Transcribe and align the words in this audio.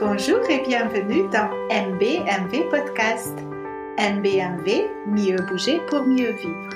Bonjour 0.00 0.40
et 0.48 0.62
bienvenue 0.66 1.28
dans 1.28 1.50
MBMV 1.68 2.70
Podcast. 2.70 3.36
MBMV, 3.98 4.88
mieux 5.06 5.36
bouger 5.46 5.78
pour 5.90 6.04
mieux 6.04 6.32
vivre. 6.32 6.70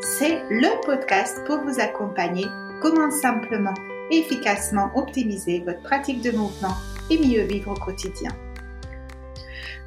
C'est 0.00 0.44
le 0.48 0.80
podcast 0.86 1.44
pour 1.44 1.58
vous 1.62 1.80
accompagner 1.80 2.46
comment 2.80 3.10
simplement 3.10 3.74
et 4.12 4.18
efficacement 4.18 4.92
optimiser 4.94 5.58
votre 5.66 5.82
pratique 5.82 6.22
de 6.22 6.30
mouvement 6.30 6.76
et 7.10 7.18
mieux 7.18 7.42
vivre 7.42 7.72
au 7.72 7.74
quotidien. 7.74 8.30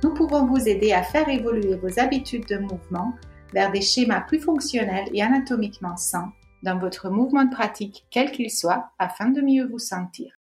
Nous 0.03 0.13
pouvons 0.13 0.45
vous 0.45 0.67
aider 0.67 0.91
à 0.91 1.01
faire 1.01 1.29
évoluer 1.29 1.75
vos 1.75 1.97
habitudes 1.97 2.47
de 2.49 2.57
mouvement 2.57 3.13
vers 3.53 3.71
des 3.71 3.79
schémas 3.79 4.19
plus 4.19 4.41
fonctionnels 4.41 5.07
et 5.13 5.23
anatomiquement 5.23 5.95
sains 5.95 6.33
dans 6.61 6.77
votre 6.77 7.09
mouvement 7.09 7.45
de 7.45 7.55
pratique, 7.55 8.05
quel 8.11 8.31
qu'il 8.31 8.51
soit, 8.51 8.89
afin 8.99 9.29
de 9.29 9.39
mieux 9.39 9.65
vous 9.65 9.79
sentir. 9.79 10.40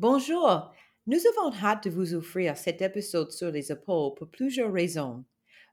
Bonjour, 0.00 0.72
nous 1.06 1.18
avons 1.26 1.54
hâte 1.62 1.84
de 1.84 1.90
vous 1.90 2.14
offrir 2.14 2.56
cet 2.56 2.80
épisode 2.80 3.30
sur 3.32 3.50
les 3.50 3.70
épaules 3.70 4.14
pour 4.14 4.30
plusieurs 4.30 4.72
raisons. 4.72 5.26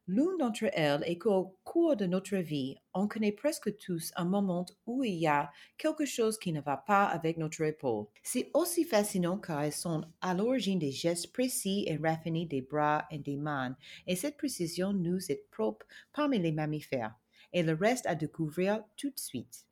L'une 0.06 0.38
d'entre 0.38 0.66
elles 0.74 1.02
est 1.06 1.18
qu'au 1.18 1.58
cours 1.64 1.96
de 1.96 2.06
notre 2.06 2.36
vie, 2.36 2.76
on 2.94 3.08
connaît 3.08 3.32
presque 3.32 3.78
tous 3.78 4.12
un 4.18 4.26
moment 4.26 4.66
où 4.86 5.06
il 5.06 5.14
y 5.14 5.28
a 5.28 5.50
quelque 5.78 6.06
chose 6.06 6.38
qui 6.38 6.52
ne 6.52 6.60
va 6.60 6.76
pas 6.76 7.06
avec 7.06 7.38
notre 7.38 7.62
épaule. 7.62 8.08
C'est 8.22 8.52
aussi 8.54 8.84
fascinant 8.84 9.38
car 9.38 9.64
elles 9.64 9.72
sont 9.72 10.04
à 10.20 10.34
l'origine 10.34 10.80
des 10.80 10.92
gestes 10.92 11.32
précis 11.32 11.86
et 11.88 11.96
raffinés 11.96 12.46
des 12.46 12.62
bras 12.62 13.06
et 13.10 13.20
des 13.20 13.38
mains, 13.38 13.78
et 14.08 14.18
cette 14.18 14.36
précision 14.36 14.92
nous 14.92 15.32
est 15.32 15.50
propre 15.52 15.86
parmi 16.12 16.38
les 16.38 16.52
mammifères, 16.52 17.16
et 17.54 17.64
le 17.64 17.76
reste 17.76 18.06
à 18.06 18.16
découvrir 18.16 18.84
tout 18.98 19.10
de 19.10 19.20
suite. 19.20 19.68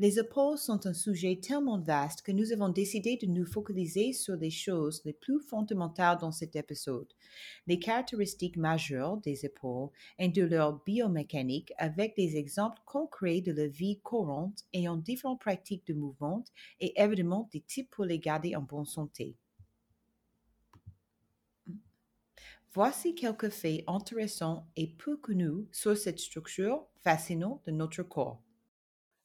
Les 0.00 0.18
épaules 0.18 0.56
sont 0.56 0.86
un 0.86 0.94
sujet 0.94 1.38
tellement 1.42 1.78
vaste 1.78 2.22
que 2.22 2.32
nous 2.32 2.52
avons 2.52 2.70
décidé 2.70 3.18
de 3.18 3.26
nous 3.26 3.44
focaliser 3.44 4.14
sur 4.14 4.34
les 4.34 4.48
choses 4.48 5.02
les 5.04 5.12
plus 5.12 5.38
fondamentales 5.40 6.16
dans 6.18 6.32
cet 6.32 6.56
épisode, 6.56 7.12
les 7.66 7.78
caractéristiques 7.78 8.56
majeures 8.56 9.18
des 9.18 9.44
épaules 9.44 9.90
et 10.18 10.30
de 10.30 10.42
leur 10.42 10.82
biomécanique 10.84 11.74
avec 11.76 12.16
des 12.16 12.38
exemples 12.38 12.80
concrets 12.86 13.42
de 13.42 13.52
la 13.52 13.66
vie 13.66 14.00
courante 14.00 14.64
en 14.74 14.96
différentes 14.96 15.40
pratiques 15.40 15.86
de 15.86 15.92
mouvement 15.92 16.44
et 16.80 16.98
évidemment 16.98 17.50
des 17.52 17.60
types 17.60 17.90
pour 17.90 18.06
les 18.06 18.18
garder 18.18 18.56
en 18.56 18.62
bonne 18.62 18.86
santé. 18.86 19.36
Voici 22.72 23.14
quelques 23.14 23.50
faits 23.50 23.84
intéressants 23.86 24.66
et 24.76 24.86
peu 24.86 25.18
connus 25.18 25.68
sur 25.72 25.94
cette 25.94 26.20
structure 26.20 26.86
fascinante 27.02 27.60
de 27.66 27.72
notre 27.72 28.02
corps. 28.02 28.40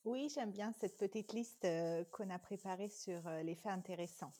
Oui, 0.05 0.29
j'aime 0.29 0.51
bien 0.51 0.71
cette 0.71 0.97
petite 0.97 1.33
liste 1.33 1.65
euh, 1.65 2.05
qu'on 2.11 2.29
a 2.29 2.37
préparée 2.37 2.89
sur 2.89 3.27
euh, 3.27 3.41
les 3.41 3.55
faits 3.55 3.71
intéressants. 3.71 4.33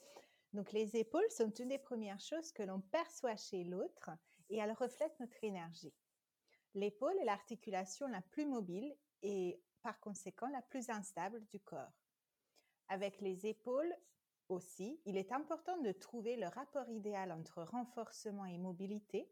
Donc, 0.54 0.72
les 0.72 0.96
épaules 0.96 1.30
sont 1.32 1.50
une 1.50 1.70
des 1.70 1.80
premières 1.80 2.20
choses 2.20 2.52
que 2.52 2.62
l'on 2.62 2.82
perçoit 2.82 3.36
chez 3.36 3.64
l'autre 3.64 4.12
et 4.50 4.58
elles 4.58 4.74
reflètent 4.74 5.20
notre 5.20 5.44
énergie. 5.44 5.92
L'épaule 6.76 7.18
est 7.20 7.26
l'articulation 7.26 8.08
la 8.08 8.22
plus 8.22 8.46
mobile 8.46 8.96
et 9.24 9.60
par 9.82 10.00
conséquent 10.00 10.50
la 10.50 10.62
plus 10.62 10.92
instable 10.92 11.44
du 11.48 11.60
corps. 11.60 12.00
Avec 12.88 13.20
les 13.20 13.48
épaules 13.48 13.92
aussi, 14.50 15.02
il 15.06 15.18
est 15.18 15.32
important 15.32 15.82
de 15.82 15.92
trouver 15.94 16.36
le 16.36 16.48
rapport 16.48 16.88
idéal 16.90 17.32
entre 17.32 17.64
renforcement 17.64 18.46
et 18.46 18.60
mobilité. 18.60 19.28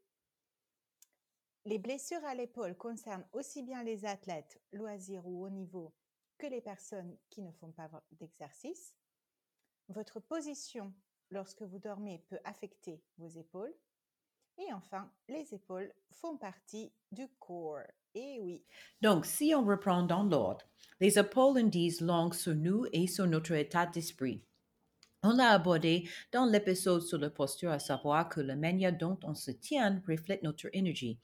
Les 1.65 1.77
blessures 1.77 2.25
à 2.25 2.33
l'épaule 2.33 2.75
concernent 2.75 3.27
aussi 3.33 3.61
bien 3.61 3.83
les 3.83 4.03
athlètes, 4.05 4.59
loisirs 4.71 5.27
ou 5.27 5.45
haut 5.45 5.51
niveau, 5.51 5.93
que 6.37 6.47
les 6.47 6.61
personnes 6.61 7.17
qui 7.29 7.41
ne 7.41 7.51
font 7.51 7.71
pas 7.71 7.89
d'exercice. 8.11 8.95
Votre 9.89 10.19
position 10.19 10.93
lorsque 11.29 11.61
vous 11.63 11.79
dormez 11.79 12.23
peut 12.29 12.39
affecter 12.43 13.03
vos 13.17 13.27
épaules. 13.27 13.73
Et 14.57 14.71
enfin, 14.73 15.11
les 15.27 15.53
épaules 15.53 15.91
font 16.11 16.37
partie 16.37 16.93
du 17.11 17.27
corps. 17.39 17.79
Et 18.13 18.39
oui. 18.41 18.63
Donc, 19.01 19.25
si 19.25 19.53
on 19.55 19.65
reprend 19.65 20.03
dans 20.03 20.23
l'ordre, 20.23 20.65
les 20.99 21.17
épaules 21.17 21.59
en 21.59 21.67
disent 21.67 22.01
long 22.01 22.31
sur 22.31 22.53
nous 22.53 22.85
et 22.91 23.07
sur 23.07 23.25
notre 23.25 23.53
état 23.53 23.87
d'esprit. 23.87 24.45
On 25.25 25.31
l'a 25.31 25.51
abordé 25.51 26.09
dans 26.33 26.45
l'épisode 26.45 27.01
sur 27.01 27.17
la 27.17 27.29
posture, 27.29 27.71
à 27.71 27.79
savoir 27.79 28.27
que 28.27 28.41
la 28.41 28.57
manière 28.57 28.91
dont 28.91 29.17
on 29.23 29.33
se 29.33 29.51
tient 29.51 30.01
reflète 30.05 30.43
notre 30.43 30.67
énergie. 30.73 31.17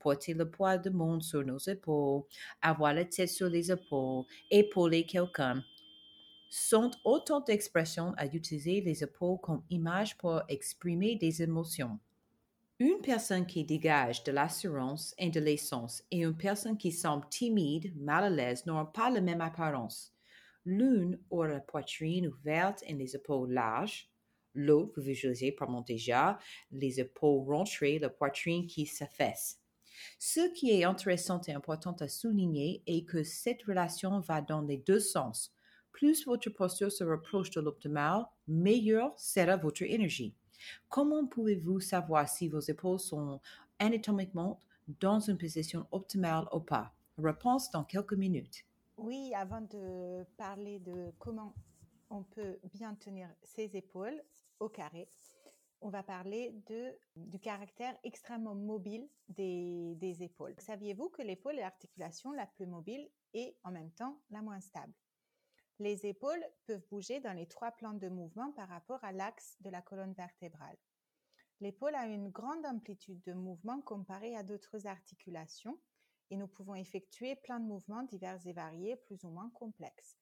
Porter 0.00 0.34
le 0.34 0.50
poids 0.50 0.76
du 0.76 0.90
monde 0.90 1.22
sur 1.22 1.44
nos 1.44 1.58
épaules, 1.58 2.24
avoir 2.60 2.92
la 2.94 3.04
tête 3.04 3.28
sur 3.28 3.48
les 3.48 3.70
épaules, 3.70 4.24
épauler 4.50 5.06
quelqu'un, 5.06 5.62
sont 6.50 6.90
autant 7.04 7.40
d'expressions 7.40 8.12
à 8.16 8.26
utiliser 8.26 8.80
les 8.80 9.04
épaules 9.04 9.38
comme 9.40 9.62
image 9.70 10.18
pour 10.18 10.42
exprimer 10.48 11.14
des 11.14 11.40
émotions. 11.40 12.00
Une 12.80 13.00
personne 13.02 13.46
qui 13.46 13.64
dégage 13.64 14.24
de 14.24 14.32
l'assurance 14.32 15.14
et 15.16 15.30
de 15.30 15.38
l'essence 15.38 16.02
et 16.10 16.22
une 16.24 16.36
personne 16.36 16.76
qui 16.76 16.90
semble 16.90 17.28
timide, 17.28 17.96
mal 17.96 18.24
à 18.24 18.30
l'aise 18.30 18.66
n'auront 18.66 18.86
pas 18.86 19.10
la 19.10 19.20
même 19.20 19.40
apparence. 19.40 20.13
L'une 20.64 21.18
aura 21.30 21.48
la 21.48 21.60
poitrine 21.60 22.28
ouverte 22.28 22.82
et 22.86 22.94
les 22.94 23.14
épaules 23.14 23.52
larges. 23.52 24.08
L'autre, 24.54 24.94
vous 24.96 25.02
visualisez 25.02 25.52
probablement 25.52 25.82
déjà, 25.82 26.38
les 26.70 27.00
épaules 27.00 27.44
rentrées, 27.52 27.98
la 27.98 28.08
poitrine 28.08 28.66
qui 28.66 28.86
s'affaisse. 28.86 29.60
Ce 30.18 30.52
qui 30.52 30.70
est 30.70 30.84
intéressant 30.84 31.40
et 31.46 31.52
important 31.52 31.94
à 32.00 32.08
souligner 32.08 32.82
est 32.86 33.04
que 33.04 33.22
cette 33.22 33.62
relation 33.62 34.20
va 34.20 34.40
dans 34.40 34.62
les 34.62 34.78
deux 34.78 35.00
sens. 35.00 35.54
Plus 35.92 36.24
votre 36.26 36.50
posture 36.50 36.90
se 36.90 37.04
rapproche 37.04 37.50
de 37.50 37.60
l'optimal, 37.60 38.24
meilleure 38.48 39.18
sera 39.18 39.56
votre 39.56 39.82
énergie. 39.82 40.34
Comment 40.88 41.26
pouvez-vous 41.26 41.80
savoir 41.80 42.28
si 42.28 42.48
vos 42.48 42.60
épaules 42.60 43.00
sont 43.00 43.40
anatomiquement 43.78 44.60
dans 45.00 45.20
une 45.20 45.38
position 45.38 45.86
optimale 45.92 46.46
ou 46.52 46.60
pas? 46.60 46.94
Réponse 47.18 47.70
dans 47.70 47.84
quelques 47.84 48.14
minutes. 48.14 48.64
Oui, 48.96 49.34
avant 49.34 49.60
de 49.60 50.24
parler 50.36 50.78
de 50.78 51.12
comment 51.18 51.54
on 52.10 52.22
peut 52.22 52.58
bien 52.72 52.94
tenir 52.94 53.28
ses 53.42 53.76
épaules 53.76 54.22
au 54.60 54.68
carré, 54.68 55.08
on 55.80 55.90
va 55.90 56.02
parler 56.02 56.54
du 57.16 57.38
caractère 57.40 57.98
extrêmement 58.04 58.54
mobile 58.54 59.08
des 59.28 60.22
épaules. 60.22 60.54
Saviez-vous 60.58 61.10
que 61.10 61.22
l'épaule 61.22 61.58
est 61.58 61.62
l'articulation 61.62 62.32
la 62.32 62.46
plus 62.46 62.66
mobile 62.66 63.10
et 63.34 63.58
en 63.64 63.72
même 63.72 63.90
temps 63.90 64.18
la 64.30 64.40
moins 64.40 64.60
stable? 64.60 64.94
Les 65.80 66.06
épaules 66.06 66.44
peuvent 66.66 66.86
bouger 66.88 67.18
dans 67.20 67.32
les 67.32 67.46
trois 67.46 67.72
plans 67.72 67.94
de 67.94 68.08
mouvement 68.08 68.52
par 68.52 68.68
rapport 68.68 69.02
à 69.02 69.12
l'axe 69.12 69.56
de 69.60 69.70
la 69.70 69.82
colonne 69.82 70.14
vertébrale. 70.14 70.78
L'épaule 71.60 71.96
a 71.96 72.06
une 72.06 72.30
grande 72.30 72.64
amplitude 72.64 73.20
de 73.22 73.32
mouvement 73.32 73.80
comparée 73.80 74.36
à 74.36 74.44
d'autres 74.44 74.86
articulations 74.86 75.78
et 76.30 76.36
nous 76.36 76.48
pouvons 76.48 76.74
effectuer 76.74 77.36
plein 77.36 77.60
de 77.60 77.66
mouvements 77.66 78.02
divers 78.02 78.44
et 78.46 78.52
variés, 78.52 78.96
plus 78.96 79.24
ou 79.24 79.28
moins 79.28 79.50
complexes. 79.50 80.16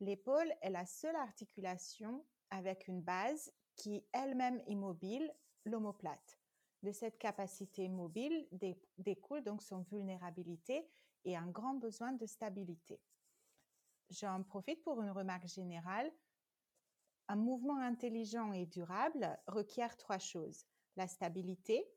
L'épaule 0.00 0.52
est 0.62 0.70
la 0.70 0.86
seule 0.86 1.16
articulation 1.16 2.24
avec 2.50 2.88
une 2.88 3.02
base 3.02 3.52
qui 3.76 4.04
elle-même 4.12 4.62
immobile, 4.66 5.32
l'omoplate. 5.64 6.38
De 6.82 6.90
cette 6.90 7.18
capacité 7.18 7.88
mobile 7.88 8.48
découle 8.98 9.44
donc 9.44 9.62
son 9.62 9.82
vulnérabilité 9.82 10.90
et 11.24 11.36
un 11.36 11.46
grand 11.46 11.74
besoin 11.74 12.12
de 12.12 12.26
stabilité. 12.26 13.00
J'en 14.10 14.42
profite 14.42 14.82
pour 14.82 15.00
une 15.00 15.10
remarque 15.10 15.46
générale. 15.46 16.12
Un 17.28 17.36
mouvement 17.36 17.78
intelligent 17.78 18.52
et 18.52 18.66
durable 18.66 19.38
requiert 19.46 19.96
trois 19.96 20.18
choses. 20.18 20.66
La 20.96 21.06
stabilité, 21.06 21.88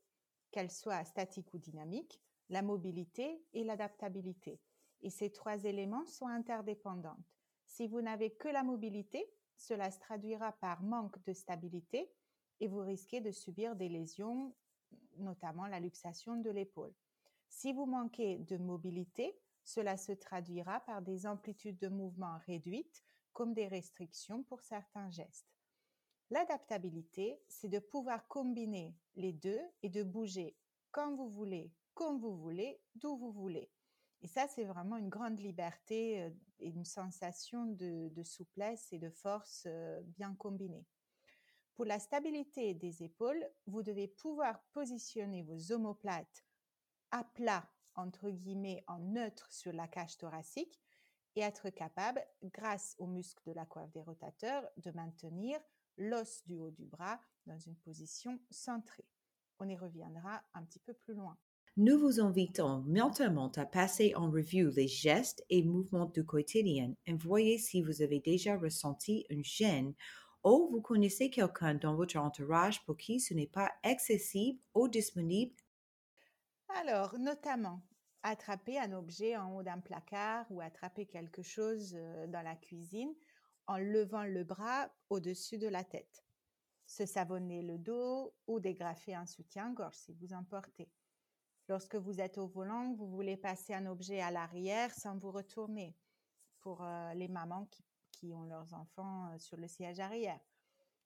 qu'elle 0.52 0.70
soit 0.70 1.04
statique 1.04 1.52
ou 1.52 1.58
dynamique, 1.58 2.22
la 2.48 2.62
mobilité 2.62 3.44
et 3.52 3.64
l'adaptabilité. 3.64 4.60
Et 5.00 5.10
ces 5.10 5.30
trois 5.30 5.64
éléments 5.64 6.06
sont 6.06 6.26
interdépendants. 6.26 7.18
Si 7.66 7.86
vous 7.88 8.00
n'avez 8.00 8.30
que 8.30 8.48
la 8.48 8.62
mobilité, 8.62 9.28
cela 9.56 9.90
se 9.90 9.98
traduira 9.98 10.52
par 10.52 10.82
manque 10.82 11.22
de 11.24 11.32
stabilité 11.32 12.10
et 12.60 12.68
vous 12.68 12.80
risquez 12.80 13.20
de 13.20 13.30
subir 13.30 13.76
des 13.76 13.88
lésions, 13.88 14.54
notamment 15.18 15.66
la 15.66 15.80
luxation 15.80 16.36
de 16.36 16.50
l'épaule. 16.50 16.94
Si 17.48 17.72
vous 17.72 17.86
manquez 17.86 18.38
de 18.38 18.56
mobilité, 18.56 19.38
cela 19.64 19.96
se 19.96 20.12
traduira 20.12 20.80
par 20.80 21.02
des 21.02 21.26
amplitudes 21.26 21.78
de 21.78 21.88
mouvement 21.88 22.38
réduites 22.46 23.02
comme 23.32 23.52
des 23.52 23.66
restrictions 23.66 24.42
pour 24.44 24.62
certains 24.62 25.10
gestes. 25.10 25.52
L'adaptabilité, 26.30 27.40
c'est 27.48 27.68
de 27.68 27.78
pouvoir 27.78 28.26
combiner 28.28 28.96
les 29.14 29.32
deux 29.32 29.60
et 29.82 29.90
de 29.90 30.02
bouger 30.02 30.56
quand 30.90 31.14
vous 31.14 31.28
voulez, 31.28 31.72
comme 31.96 32.20
vous 32.20 32.36
voulez, 32.36 32.78
d'où 32.94 33.16
vous 33.16 33.32
voulez. 33.32 33.72
Et 34.20 34.28
ça, 34.28 34.46
c'est 34.48 34.64
vraiment 34.64 34.98
une 34.98 35.08
grande 35.08 35.40
liberté 35.40 36.22
euh, 36.22 36.30
et 36.60 36.68
une 36.68 36.84
sensation 36.84 37.66
de, 37.66 38.22
souplesse 38.22 38.92
et 38.92 38.98
de 38.98 39.10
force 39.10 39.64
euh, 39.66 40.00
bien 40.02 40.34
combinée. 40.34 40.86
Pour 41.74 41.86
la 41.86 41.98
stabilité 41.98 42.74
des 42.74 43.02
épaules, 43.02 43.44
vous 43.66 43.82
devez 43.82 44.08
pouvoir 44.08 44.62
positionner 44.72 45.42
vos 45.42 45.72
omoplates 45.72 46.44
à 47.10 47.24
plat, 47.24 47.66
entre 47.94 48.28
guillemets, 48.30 48.84
en 48.88 48.98
neutre 48.98 49.50
sur 49.50 49.72
la 49.72 49.88
cage 49.88 50.18
thoracique 50.18 50.80
et 51.34 51.40
être 51.40 51.70
capable, 51.70 52.22
grâce 52.42 52.94
aux 52.98 53.06
muscles 53.06 53.42
de 53.46 53.52
la 53.52 53.64
coiffe 53.64 53.92
des 53.92 54.02
rotateurs, 54.02 54.68
de 54.76 54.90
maintenir 54.90 55.58
l'os 55.96 56.44
du 56.46 56.56
haut 56.56 56.70
du 56.70 56.84
bras 56.84 57.20
dans 57.46 57.58
une 57.58 57.76
position 57.76 58.38
centrée. 58.50 59.06
On 59.58 59.68
y 59.68 59.76
reviendra 59.76 60.42
un 60.52 60.64
petit 60.64 60.80
peu 60.80 60.92
plus 60.92 61.14
loin. 61.14 61.38
Nous 61.78 61.98
vous 61.98 62.20
invitons 62.20 62.84
maintenant 62.86 63.52
à 63.56 63.66
passer 63.66 64.14
en 64.14 64.30
revue 64.30 64.70
les 64.70 64.88
gestes 64.88 65.44
et 65.50 65.62
mouvements 65.62 66.06
du 66.06 66.24
quotidien 66.24 66.94
et 67.04 67.12
voyez 67.12 67.58
si 67.58 67.82
vous 67.82 68.00
avez 68.00 68.18
déjà 68.18 68.56
ressenti 68.56 69.26
une 69.28 69.44
gêne 69.44 69.92
ou 70.42 70.70
vous 70.72 70.80
connaissez 70.80 71.28
quelqu'un 71.28 71.74
dans 71.74 71.94
votre 71.94 72.16
entourage 72.16 72.82
pour 72.86 72.96
qui 72.96 73.20
ce 73.20 73.34
n'est 73.34 73.46
pas 73.46 73.70
accessible 73.82 74.58
ou 74.72 74.88
disponible. 74.88 75.54
Alors, 76.70 77.18
notamment, 77.18 77.82
attraper 78.22 78.78
un 78.78 78.94
objet 78.94 79.36
en 79.36 79.54
haut 79.54 79.62
d'un 79.62 79.80
placard 79.80 80.46
ou 80.48 80.62
attraper 80.62 81.04
quelque 81.04 81.42
chose 81.42 81.92
euh, 81.94 82.26
dans 82.28 82.42
la 82.42 82.56
cuisine 82.56 83.12
en 83.66 83.76
levant 83.76 84.24
le 84.24 84.44
bras 84.44 84.88
au-dessus 85.10 85.58
de 85.58 85.68
la 85.68 85.84
tête. 85.84 86.24
Se 86.86 87.04
savonner 87.04 87.60
le 87.60 87.76
dos 87.76 88.32
ou 88.46 88.60
dégrafer 88.60 89.14
un 89.14 89.26
soutien-gorge 89.26 89.96
si 89.96 90.14
vous 90.14 90.32
en 90.32 90.42
portez. 90.42 90.88
Lorsque 91.68 91.96
vous 91.96 92.20
êtes 92.20 92.38
au 92.38 92.46
volant, 92.46 92.94
vous 92.94 93.08
voulez 93.08 93.36
passer 93.36 93.74
un 93.74 93.86
objet 93.86 94.20
à 94.20 94.30
l'arrière 94.30 94.92
sans 94.94 95.18
vous 95.18 95.32
retourner. 95.32 95.96
Pour 96.60 96.82
euh, 96.82 97.12
les 97.14 97.28
mamans 97.28 97.68
qui, 98.10 98.32
ont 98.34 98.44
leurs 98.44 98.72
enfants 98.74 99.30
euh, 99.32 99.38
sur 99.38 99.56
le 99.56 99.68
siège 99.68 100.00
arrière. 100.00 100.40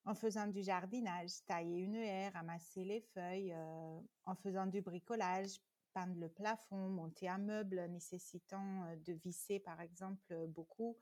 En 0.05 0.15
faisant 0.15 0.47
du 0.47 0.63
jardinage, 0.63 1.45
tailler 1.47 1.81
une 1.81 1.97
haie, 1.97 2.29
ramasser 2.29 2.85
les 2.85 3.01
feuilles, 3.01 3.53
euh, 3.53 4.01
en 4.25 4.35
faisant 4.35 4.67
du 4.67 4.81
bricolage, 4.81 5.61
peindre 5.93 6.19
le 6.19 6.29
plafond, 6.29 6.89
monter 6.89 7.29
un 7.29 7.39
meuble 7.39 7.87
nécessitant 7.89 8.97
de 9.05 9.13
visser 9.13 9.59
par 9.59 9.81
exemple 9.81 10.47
beaucoup. 10.49 10.97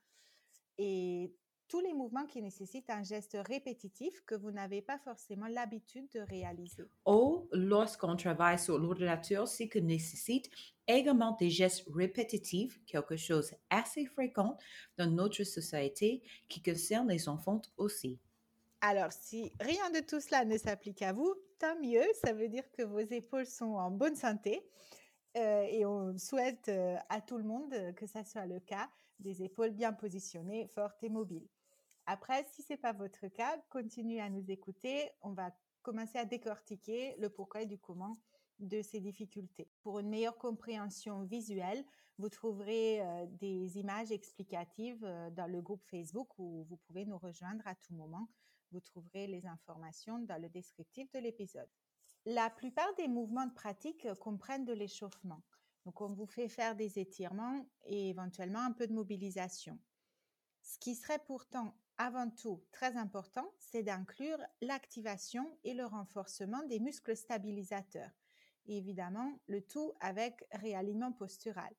Tous 1.69 1.81
les 1.81 1.93
mouvements 1.93 2.27
qui 2.27 2.41
nécessitent 2.41 2.91
un 2.91 3.03
geste 3.03 3.37
répétitif 3.47 4.23
que 4.25 4.35
vous 4.35 4.51
n'avez 4.51 4.83
pas 4.83 4.99
forcément 4.99 5.47
l'habitude 5.47 6.09
de 6.15 6.21
réaliser. 6.21 6.85
Ou 7.07 7.47
lorsqu'on 7.53 8.17
travaille 8.17 8.59
sur 8.59 8.79
l'ordinateur, 8.79 9.47
ce 9.47 9.65
qui 9.65 9.83
nécessite 9.83 10.51
également 10.87 11.37
des 11.39 11.51
gestes 11.51 11.85
répétitifs, 11.95 12.81
quelque 12.87 13.17
chose 13.17 13.55
assez 13.69 14.07
fréquent 14.07 14.57
dans 14.97 15.11
notre 15.11 15.45
société 15.45 16.23
qui 16.49 16.63
concerne 16.63 17.09
les 17.09 17.29
enfants 17.29 17.61
aussi. 17.77 18.19
Alors, 18.81 19.13
si 19.13 19.53
rien 19.61 19.91
de 19.91 20.01
tout 20.01 20.21
cela 20.21 20.45
ne 20.45 20.57
s'applique 20.57 21.03
à 21.03 21.13
vous, 21.13 21.35
tant 21.59 21.79
mieux, 21.81 22.05
ça 22.23 22.33
veut 22.33 22.49
dire 22.49 22.71
que 22.73 22.83
vos 22.83 23.01
épaules 23.01 23.47
sont 23.47 23.75
en 23.75 23.91
bonne 23.91 24.17
santé. 24.17 24.63
Euh, 25.37 25.63
et 25.69 25.85
on 25.85 26.17
souhaite 26.17 26.69
euh, 26.69 26.97
à 27.11 27.21
tout 27.21 27.37
le 27.37 27.45
monde 27.45 27.75
que 27.97 28.07
ça 28.07 28.25
soit 28.25 28.47
le 28.47 28.61
cas, 28.61 28.89
des 29.19 29.43
épaules 29.43 29.73
bien 29.73 29.93
positionnées, 29.93 30.69
fortes 30.69 31.03
et 31.03 31.09
mobiles. 31.09 31.47
Après, 32.11 32.47
si 32.53 32.63
ce 32.63 32.73
n'est 32.73 32.79
pas 32.79 32.95
votre 32.95 33.29
cas, 33.29 33.59
continuez 33.69 34.19
à 34.19 34.31
nous 34.31 34.51
écouter. 34.51 35.11
On 35.21 35.35
va 35.35 35.55
commencer 35.83 36.17
à 36.17 36.25
décortiquer 36.25 37.15
le 37.19 37.29
pourquoi 37.29 37.61
et 37.61 37.67
du 37.67 37.77
comment 37.77 38.17
de 38.61 38.81
ces 38.81 38.99
difficultés. 38.99 39.69
Pour 39.83 39.99
une 39.99 40.09
meilleure 40.09 40.39
compréhension 40.39 41.25
visuelle, 41.25 41.85
vous 42.17 42.31
trouverez 42.31 43.03
euh, 43.03 43.27
des 43.27 43.77
images 43.77 44.11
explicatives 44.11 45.05
euh, 45.05 45.29
dans 45.33 45.53
le 45.53 45.61
groupe 45.61 45.85
Facebook 45.85 46.31
où 46.39 46.65
vous 46.71 46.79
pouvez 46.79 47.05
nous 47.05 47.19
rejoindre 47.19 47.69
à 47.69 47.75
tout 47.75 47.93
moment. 47.93 48.31
Vous 48.73 48.81
trouverez 48.81 49.27
les 49.27 49.45
informations 49.45 50.19
dans 50.19 50.41
le 50.41 50.49
descriptif 50.49 51.13
de 51.13 51.19
l'épisode. 51.19 51.69
La 52.25 52.49
plupart 52.49 52.95
des 52.97 53.07
mouvements 53.07 53.47
de 53.47 53.53
pratique 53.53 54.07
euh, 54.07 54.15
comprennent 54.15 54.65
de 54.65 54.73
l'échauffement. 54.73 55.43
Donc, 55.85 56.01
on 56.01 56.15
vous 56.15 56.27
fait 56.27 56.49
faire 56.49 56.75
des 56.75 56.99
étirements 56.99 57.67
et 57.85 58.09
éventuellement 58.09 58.61
un 58.61 58.73
peu 58.73 58.87
de 58.87 58.95
mobilisation. 58.95 59.79
Ce 60.63 60.79
qui 60.79 60.95
serait 60.95 61.21
pourtant 61.27 61.75
avant 61.99 62.31
tout, 62.31 62.63
très 62.71 62.97
important, 62.97 63.53
c'est 63.59 63.83
d'inclure 63.83 64.39
l'activation 64.61 65.59
et 65.65 65.75
le 65.75 65.85
renforcement 65.85 66.63
des 66.65 66.79
muscles 66.79 67.17
stabilisateurs. 67.17 68.13
évidemment, 68.67 69.41
le 69.49 69.63
tout 69.63 69.95
avec 70.01 70.45
réalignement 70.53 71.11
postural. 71.13 71.75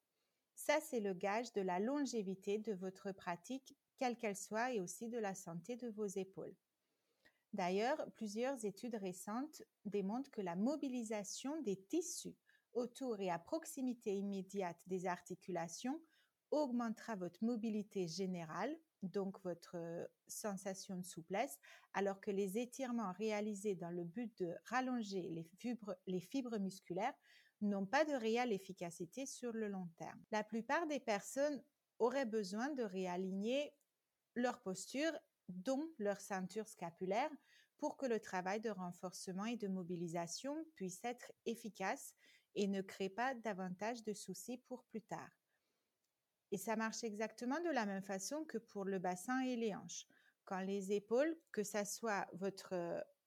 Ça, 0.56 0.80
c'est 0.81 1.00
le 1.00 1.13
gage 1.13 1.54
de 1.54 1.62
la 1.62 1.80
longévité 1.80 2.57
de 2.57 2.74
votre 2.74 3.12
pratique, 3.13 3.77
quelle 3.98 4.18
qu'elle 4.18 4.36
soit, 4.36 4.74
et 4.74 4.81
aussi 4.81 5.07
de 5.07 5.19
la 5.19 5.36
santé 5.36 5.77
de 5.77 5.88
vos 5.89 6.07
épaules. 6.07 6.56
D'ailleurs, 7.54 8.06
plusieurs 8.16 8.66
études 8.66 8.95
récentes 8.95 9.62
démontrent 9.86 10.31
que 10.31 10.42
la 10.42 10.56
mobilisation 10.56 11.62
des 11.62 11.77
tissus 11.77 12.36
autour 12.74 13.19
et 13.21 13.30
à 13.30 13.39
proximité 13.39 14.16
immédiate 14.16 14.81
des 14.88 15.06
articulations 15.06 16.01
augmentera 16.51 17.16
votre 17.16 17.44
mobilité 17.44 18.07
générale 18.07 18.75
donc 19.04 19.42
votre 19.44 19.78
sensation 20.28 20.98
de 20.98 21.06
souplesse, 21.06 21.57
alors 21.94 22.19
que 22.19 22.31
les 22.31 22.57
étirements 22.57 23.13
réalisés 23.13 23.75
dans 23.75 23.92
le 23.92 24.04
but 24.04 24.38
de 24.40 24.56
rallonger 24.66 25.30
les 26.07 26.19
fibres, 26.19 26.57
musculaires 26.60 27.13
n'ont 27.62 27.86
pas 27.86 28.06
de 28.06 28.13
réelle 28.13 28.54
efficacité 28.54 29.25
sur 29.25 29.54
le 29.54 29.68
long 29.68 29.90
terme. 29.98 30.22
La 30.31 30.44
plupart 30.44 30.88
des 30.88 31.00
personnes 31.00 31.63
auraient 32.00 32.25
besoin 32.25 32.69
de 32.69 32.84
réaligner 32.84 33.74
leur 34.36 34.62
posture, 34.62 35.12
dont 35.50 35.90
leur 35.98 36.22
ceinture 36.22 36.68
scapulaire, 36.68 37.31
pour 37.78 37.98
que 37.98 38.06
le 38.06 38.19
travail 38.19 38.60
de 38.60 38.69
renforcement 38.69 39.45
et 39.45 39.57
de 39.57 39.68
mobilisation 39.68 40.56
puisse 40.75 41.04
être 41.04 41.31
efficace 41.45 42.13
et 42.56 42.68
ne 42.68 42.81
crée 42.81 43.10
pas 43.10 43.34
davantage 43.36 44.04
de 44.04 44.13
soucis 44.13 44.57
pour 44.68 44.84
plus 44.84 45.02
tard. 45.02 45.30
Et 46.51 46.57
ça 46.57 46.75
marche 46.75 47.04
exactement 47.04 47.60
de 47.62 47.69
la 47.69 47.86
même 47.86 48.01
façon 48.01 48.44
que 48.46 48.57
pour 48.57 48.86
le 48.86 49.00
bassin 49.00 49.42
et 49.42 49.56
les 49.56 49.75
hanches. 49.75 50.07
Quand 50.46 50.62
les 50.62 50.92
épaules, 50.92 51.38
que 51.51 51.63
ça 51.63 51.86
soit 51.86 52.28
votre 52.34 52.74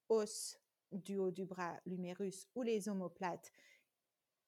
os 0.09 0.59
du 0.91 1.17
haut 1.17 1.31
du 1.31 1.45
bras, 1.45 1.81
l'humérus 1.87 2.49
ou 2.55 2.63
les 2.63 2.89
omoplates, 2.89 3.53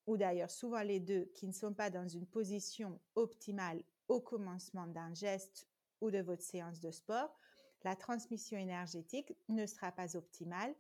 ou 0.07 0.17
d'ailleurs 0.17 0.51
souvent 0.51 0.83
les 0.83 1.01
deux, 1.01 1.27
qui 1.35 1.47
ne 1.47 1.53
sont 1.53 1.73
pas 1.73 1.91
dans 1.91 2.09
une 2.09 2.27
position 2.27 3.01
optimale 3.15 3.83
au 4.09 4.21
commencement 4.21 4.87
d'un 4.87 5.15
geste 5.15 5.69
ou 6.01 6.11
de 6.11 6.19
votre 6.19 6.43
séance 6.43 6.81
de 6.81 6.91
sport, 6.91 7.39
la 7.85 7.97
transmission 7.97 8.59
énergétique 8.59 9.37
ne 9.49 9.67
sera 9.67 9.93
pas 9.93 10.17
optimale 10.17 10.75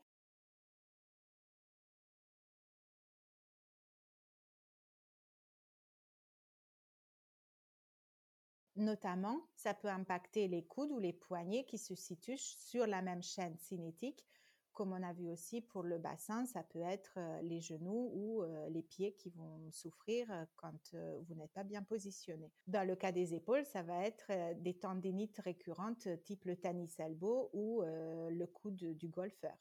Notamment, 8.77 9.41
ça 9.55 9.73
peut 9.73 9.89
impacter 9.89 10.49
les 10.49 10.65
coudes 10.65 10.91
ou 10.91 10.99
les 10.99 11.13
poignets 11.13 11.65
qui 11.65 11.79
se 11.79 11.95
situent 11.95 12.39
sur 12.39 12.87
la 12.87 13.03
même 13.03 13.23
chaîne 13.23 13.57
cinétique. 13.59 14.27
Comme 14.73 14.93
on 14.93 15.03
a 15.05 15.13
vu 15.13 15.29
aussi 15.29 15.61
pour 15.61 15.85
le 15.85 15.99
bassin, 15.99 16.45
ça 16.47 16.65
peut 16.65 16.83
être 16.83 17.13
euh, 17.17 17.41
les 17.43 17.61
genoux 17.61 18.11
ou 18.13 18.43
euh, 18.43 18.69
les 18.71 18.83
pieds 18.83 19.13
qui 19.13 19.31
vont 19.31 19.71
souffrir 19.71 20.27
euh, 20.33 20.45
quand 20.57 20.97
vous 21.29 21.35
n'êtes 21.37 21.53
pas 21.53 21.63
bien 21.63 21.85
positionné. 21.85 22.51
Dans 22.67 22.85
le 22.85 22.97
cas 22.97 23.13
des 23.13 23.35
épaules, 23.35 23.65
ça 23.65 23.85
va 23.85 24.05
être 24.05 24.33
des 24.61 24.75
tendinites 24.75 25.39
récurrentes 25.39 26.09
type 26.25 26.45
le 26.45 26.57
tennis 26.57 26.99
elbow 26.99 27.51
ou 27.53 27.83
le 27.83 28.47
coude 28.47 28.97
du 28.97 29.09
golfeur. 29.09 29.57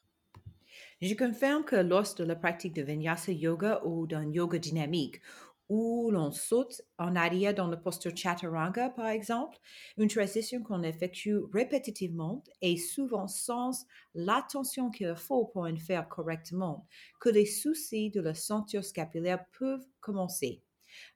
Je 1.00 1.14
confirme 1.14 1.64
que 1.64 1.76
lors 1.76 2.14
de 2.16 2.24
la 2.24 2.34
pratique 2.34 2.74
de 2.74 2.82
Vinyasa 2.82 3.30
Yoga 3.30 3.82
ou 3.84 4.06
d'un 4.06 4.30
yoga 4.32 4.58
dynamique, 4.58 5.20
où 5.68 6.10
l'on 6.10 6.30
saute 6.30 6.82
en 6.98 7.16
arrière 7.16 7.54
dans 7.54 7.68
la 7.68 7.76
posture 7.76 8.16
chaturanga, 8.16 8.90
par 8.90 9.08
exemple, 9.08 9.58
une 9.96 10.08
transition 10.08 10.62
qu'on 10.62 10.82
effectue 10.82 11.38
répétitivement 11.52 12.44
et 12.60 12.76
souvent 12.76 13.26
sans 13.28 13.86
l'attention 14.14 14.90
qu'il 14.90 15.16
faut 15.16 15.46
pour 15.46 15.62
en 15.62 15.76
faire 15.76 16.08
correctement, 16.08 16.86
que 17.20 17.30
les 17.30 17.46
soucis 17.46 18.10
de 18.10 18.20
la 18.20 18.34
ceinture 18.34 18.84
scapulaire 18.84 19.44
peuvent 19.58 19.86
commencer. 20.00 20.62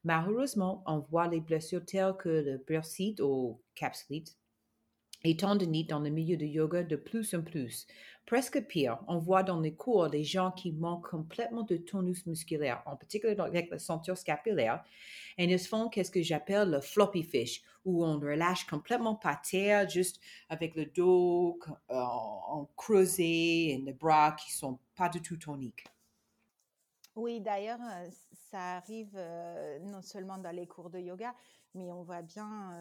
Malheureusement, 0.05 0.83
on 0.87 0.99
voit 0.99 1.29
les 1.29 1.41
blessures 1.41 1.85
telles 1.85 2.17
que 2.19 2.29
le 2.29 2.59
bursite 2.67 3.21
ou 3.21 3.61
capsulite 3.75 4.37
et 5.25 5.37
tendinite 5.37 5.91
dans 5.91 6.01
le 6.01 6.11
milieu 6.11 6.37
de 6.37 6.47
yoga 6.47 6.83
de 6.83 6.97
plus 6.97 7.35
en 7.35 7.43
plus. 7.43 7.87
Presque 8.27 8.61
pire, 8.67 8.99
on 9.09 9.19
voit 9.19 9.43
dans 9.43 9.59
les 9.59 9.75
cours 9.75 10.11
des 10.11 10.23
gens 10.23 10.51
qui 10.51 10.71
manquent 10.73 11.11
complètement 11.11 11.63
de 11.63 11.79
tonus 11.79 12.27
musculaire, 12.27 12.83
en 12.85 12.95
particulier 12.95 13.35
avec 13.39 13.71
la 13.71 13.79
ceinture 13.79 14.19
scapulaire, 14.19 14.85
et 15.39 15.45
ils 15.45 15.59
font 15.59 15.89
qu'est-ce 15.89 16.11
que 16.11 16.23
j'appelle 16.23 16.71
le 16.71 16.81
floppy 16.81 17.23
fish, 17.23 17.63
où 17.85 18.05
on 18.05 18.19
relâche 18.21 18.67
complètement 18.67 19.15
par 19.15 19.41
terre, 19.41 19.89
juste 19.89 20.21
avec 20.51 20.75
le 20.75 20.85
dos 20.85 21.59
euh, 21.91 21.95
en 21.95 22.69
creusé 22.77 23.73
et 23.73 23.79
les 23.79 23.95
bras 23.95 24.33
qui 24.33 24.53
sont 24.53 24.79
pas 24.95 25.09
du 25.09 25.23
tout 25.23 25.39
toniques. 25.39 25.87
Oui, 27.17 27.41
d'ailleurs, 27.41 27.81
euh, 27.81 28.09
ça 28.51 28.77
arrive 28.77 29.15
euh, 29.17 29.79
non 29.81 30.03
seulement 30.03 30.39
dans 30.39 30.55
les 30.55 30.67
cours 30.67 30.91
de 30.91 30.99
yoga, 30.99 31.35
mais 31.75 31.91
on 31.93 32.03
voit 32.03 32.23
bien 32.23 32.77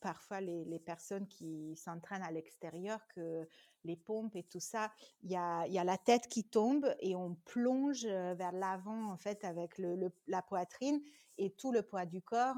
parfois 0.00 0.40
les, 0.40 0.64
les, 0.64 0.78
personnes 0.78 1.26
qui 1.26 1.76
s'entraînent 1.76 2.22
à 2.22 2.30
l'extérieur 2.30 3.00
que 3.08 3.46
les 3.84 3.96
pompes 3.96 4.36
et 4.36 4.42
tout 4.42 4.60
ça, 4.60 4.92
il 5.22 5.30
y 5.30 5.36
a, 5.36 5.66
y 5.66 5.78
a, 5.78 5.84
la 5.84 5.98
tête 5.98 6.26
qui 6.28 6.44
tombe 6.44 6.94
et 7.00 7.14
on 7.14 7.34
plonge 7.46 8.04
vers 8.04 8.52
l'avant 8.52 9.10
en 9.10 9.16
fait 9.16 9.44
avec 9.44 9.78
le, 9.78 10.10
la 10.26 10.42
poitrine 10.42 11.00
et 11.38 11.50
tout 11.50 11.72
le 11.72 11.82
poids 11.82 12.04
du 12.04 12.20
corps, 12.20 12.56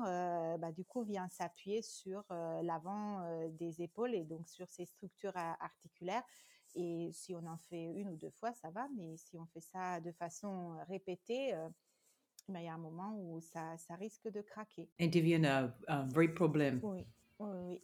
bah, 0.59 0.73
du 0.73 0.85
coup, 0.85 1.03
vient 1.03 1.29
s'appuyer 1.29 1.83
sur 1.83 2.25
l'avant 2.63 3.23
des 3.51 3.83
épaules 3.83 4.15
et 4.15 4.25
donc 4.25 4.49
sur 4.49 4.69
ces 4.71 4.87
structures 4.87 5.37
articulaires. 5.37 6.25
Et 6.75 7.11
si 7.13 7.35
on 7.35 7.47
en 7.47 7.59
fait 7.59 7.93
une 7.93 8.09
ou 8.09 8.17
deux 8.17 8.31
fois, 8.31 8.55
ça 8.55 8.71
va, 8.71 8.89
mais 8.97 9.17
si 9.19 9.37
on 9.37 9.45
fait 9.47 9.61
ça 9.61 10.01
de 10.01 10.13
façon 10.13 10.79
répétée, 10.89 11.55
mais 12.49 12.63
il 12.63 12.67
y 12.67 12.69
a 12.69 12.75
un 12.75 12.79
moment 12.79 13.15
où 13.17 13.41
ça, 13.41 13.77
ça 13.77 13.95
risque 13.97 14.29
de 14.29 14.41
craquer. 14.41 14.89
Et 14.99 15.09
devient 15.09 15.45
un, 15.47 15.75
un, 15.89 16.07
vrai 16.07 16.29
problème. 16.29 16.81
Oui, 16.83 17.07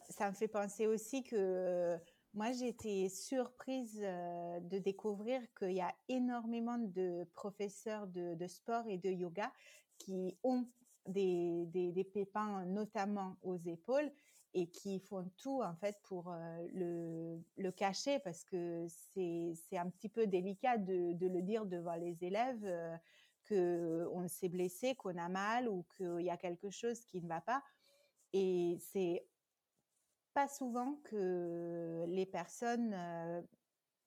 ça 0.09 0.29
me 0.29 0.35
fait 0.35 0.47
penser 0.47 0.87
aussi 0.87 1.23
que 1.23 1.97
moi, 2.33 2.51
j'étais 2.51 3.09
surprise 3.09 3.99
de 3.99 4.77
découvrir 4.77 5.41
qu'il 5.57 5.71
y 5.71 5.81
a 5.81 5.93
énormément 6.07 6.77
de 6.77 7.25
professeurs 7.33 8.05
de, 8.07 8.47
sport 8.47 8.83
et 8.87 8.97
de 8.97 9.09
yoga 9.09 9.51
qui 9.97 10.37
ont 10.43 10.67
des, 11.07 12.09
pépins, 12.13 12.63
notamment 12.65 13.37
aux 13.41 13.57
épaules, 13.57 14.11
et 14.53 14.67
qui 14.67 14.99
font 14.99 15.29
tout 15.37 15.61
en 15.61 15.75
fait 15.75 15.99
pour 16.03 16.33
le, 16.73 17.39
le, 17.57 17.71
cacher 17.71 18.19
parce 18.19 18.43
que 18.43 18.87
c'est 18.87 19.77
un 19.77 19.89
petit 19.89 20.09
peu 20.09 20.25
délicat 20.25 20.77
de, 20.77 21.15
le 21.19 21.41
dire 21.41 21.65
devant 21.65 21.95
les 21.95 22.23
élèves 22.23 22.65
qu'on 23.47 24.27
s'est 24.27 24.49
blessé, 24.49 24.95
qu'on 24.95 25.17
a 25.17 25.29
mal 25.29 25.67
ou 25.67 25.85
qu'il 25.97 26.21
y 26.21 26.29
a 26.29 26.37
quelque 26.37 26.69
chose 26.69 27.03
qui 27.05 27.21
ne 27.21 27.27
va 27.27 27.41
pas. 27.41 27.63
Et 28.33 28.77
c'est 28.79 29.25
pas 30.37 30.47
souvent 30.47 30.97
que 31.03 32.05
les 32.09 32.27
personnes 32.27 32.95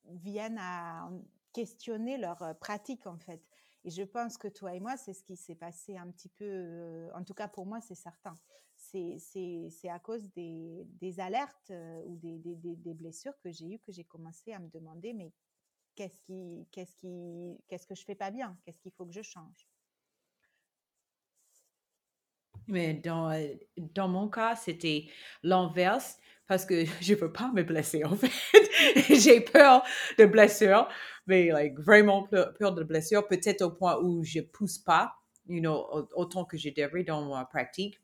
viennent 0.04 0.60
à 0.60 1.10
questionner 1.52 2.18
leur 2.18 2.56
pratique 2.60 3.08
en 3.08 3.18
fait. 3.18 3.42
Et 3.82 3.90
je 3.90 4.04
pense 4.04 4.38
que 4.38 4.46
toi 4.46 4.72
et 4.72 4.78
moi, 4.78 4.96
c'est 4.96 5.12
ce 5.12 5.24
qui 5.24 5.34
s'est 5.34 5.56
passé 5.56 5.96
un 5.96 6.08
petit 6.12 6.28
peu, 6.28 7.08
en 7.16 7.24
tout 7.24 7.34
cas 7.34 7.48
pour 7.48 7.66
moi, 7.66 7.80
c'est 7.80 7.96
certain. 7.96 8.34
C'est 8.76 9.88
à 9.88 9.98
cause 9.98 10.30
des, 10.30 10.86
des 11.00 11.18
alertes 11.18 11.72
ou 12.06 12.14
des, 12.14 12.38
des, 12.38 12.76
des 12.76 12.94
blessures 12.94 13.36
que 13.40 13.50
j'ai 13.50 13.66
eues 13.66 13.80
que 13.80 13.90
j'ai 13.90 14.04
commencé 14.04 14.52
à 14.52 14.60
me 14.60 14.68
demander, 14.68 15.12
mais 15.12 15.32
qu'est-ce 15.96 16.20
qui, 16.20 16.68
qu'est-ce 16.70 16.94
qui, 16.94 17.58
qu'est-ce 17.66 17.88
que 17.88 17.96
je 17.96 18.04
fais 18.04 18.14
pas 18.14 18.30
bien, 18.30 18.56
qu'est-ce 18.62 18.78
qu'il 18.78 18.92
faut 18.92 19.04
que 19.04 19.12
je 19.12 19.22
change? 19.22 19.69
Mais 22.68 22.94
dans, 22.94 23.32
dans 23.76 24.08
mon 24.08 24.28
cas, 24.28 24.56
c'était 24.56 25.06
l'inverse 25.42 26.18
parce 26.46 26.64
que 26.66 26.84
je 27.00 27.14
veux 27.14 27.32
pas 27.32 27.50
me 27.52 27.62
blesser 27.62 28.04
en 28.04 28.16
fait. 28.16 28.30
J'ai 29.14 29.40
peur 29.40 29.82
de 30.18 30.26
blessure, 30.26 30.88
mais 31.26 31.50
vraiment 31.76 32.24
peur 32.24 32.74
de 32.74 32.82
blessure, 32.82 33.26
peut-être 33.26 33.62
au 33.62 33.70
point 33.70 33.98
où 34.00 34.24
je 34.24 34.40
pousse 34.40 34.78
pas, 34.78 35.14
you 35.46 35.60
know, 35.60 36.08
autant 36.14 36.44
que 36.44 36.56
je 36.56 36.70
devrais 36.70 37.04
dans 37.04 37.28
ma 37.28 37.44
pratique. 37.44 38.00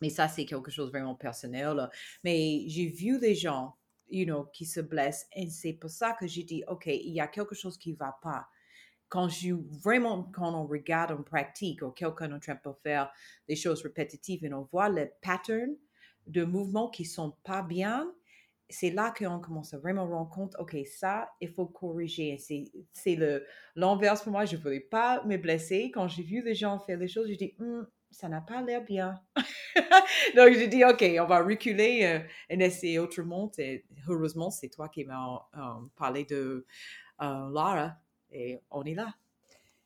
Mais 0.00 0.10
ça, 0.10 0.26
c'est 0.26 0.44
quelque 0.44 0.70
chose 0.70 0.90
vraiment 0.90 1.14
personnel. 1.14 1.88
Mais 2.24 2.64
j'ai 2.66 2.88
vu 2.88 3.20
des 3.20 3.36
gens 3.36 3.76
you 4.12 4.26
know, 4.26 4.44
qui 4.52 4.66
se 4.66 4.80
blessent. 4.80 5.26
Et 5.34 5.48
c'est 5.48 5.72
pour 5.72 5.90
ça 5.90 6.12
que 6.12 6.26
j'ai 6.26 6.44
dit, 6.44 6.62
OK, 6.68 6.86
il 6.86 7.12
y 7.12 7.20
a 7.20 7.26
quelque 7.26 7.54
chose 7.54 7.78
qui 7.78 7.92
ne 7.92 7.96
va 7.96 8.16
pas. 8.22 8.46
Quand 9.12 9.28
je, 9.28 9.52
vraiment, 9.84 10.22
quand 10.32 10.54
on 10.54 10.66
regarde 10.66 11.12
en 11.12 11.22
pratique, 11.22 11.82
ou 11.82 11.90
quelqu'un 11.90 12.30
est 12.30 12.34
en 12.34 12.40
train 12.40 12.54
de 12.54 12.72
faire 12.82 13.12
des 13.46 13.56
choses 13.56 13.82
répétitives 13.82 14.42
et 14.42 14.54
on 14.54 14.62
voit 14.72 14.88
le 14.88 15.10
pattern 15.20 15.76
de 16.26 16.44
mouvements 16.44 16.88
qui 16.88 17.04
sont 17.04 17.36
pas 17.44 17.60
bien, 17.60 18.10
c'est 18.70 18.90
là 18.90 19.12
qu'on 19.14 19.38
commence 19.38 19.74
à 19.74 19.78
vraiment 19.78 20.06
rendre 20.06 20.30
compte, 20.30 20.56
OK, 20.58 20.74
ça, 20.86 21.28
il 21.42 21.50
faut 21.50 21.66
corriger. 21.66 22.38
C'est 22.38 23.18
l'inverse 23.76 24.22
pour 24.22 24.32
moi. 24.32 24.46
Je 24.46 24.56
ne 24.56 24.62
voulais 24.62 24.80
pas 24.80 25.22
me 25.26 25.36
blesser. 25.36 25.90
Quand 25.92 26.08
j'ai 26.08 26.22
vu 26.22 26.42
les 26.42 26.54
gens 26.54 26.78
faire 26.78 26.96
les 26.96 27.08
choses, 27.08 27.28
j'ai 27.28 27.36
dit, 27.36 27.54
hum, 27.60 27.86
ça 28.10 28.30
n'a 28.30 28.40
pas 28.40 28.62
l'air 28.62 28.82
bien. 28.82 29.20
Donc, 30.36 30.54
j'ai 30.54 30.68
dit, 30.68 30.86
OK, 30.86 31.04
on 31.20 31.26
va 31.26 31.42
reculer 31.42 32.00
euh, 32.04 32.20
et 32.48 32.64
essayer 32.64 32.98
autrement. 32.98 33.50
Et 33.58 33.84
heureusement, 34.08 34.50
c'est 34.50 34.70
toi 34.70 34.88
qui 34.88 35.04
m'as 35.04 35.36
euh, 35.54 35.86
parlé 35.96 36.24
de 36.24 36.66
euh, 37.20 37.50
Lara 37.52 37.98
et 38.32 38.60
on 38.70 38.84
est 38.84 38.94
là. 38.94 39.14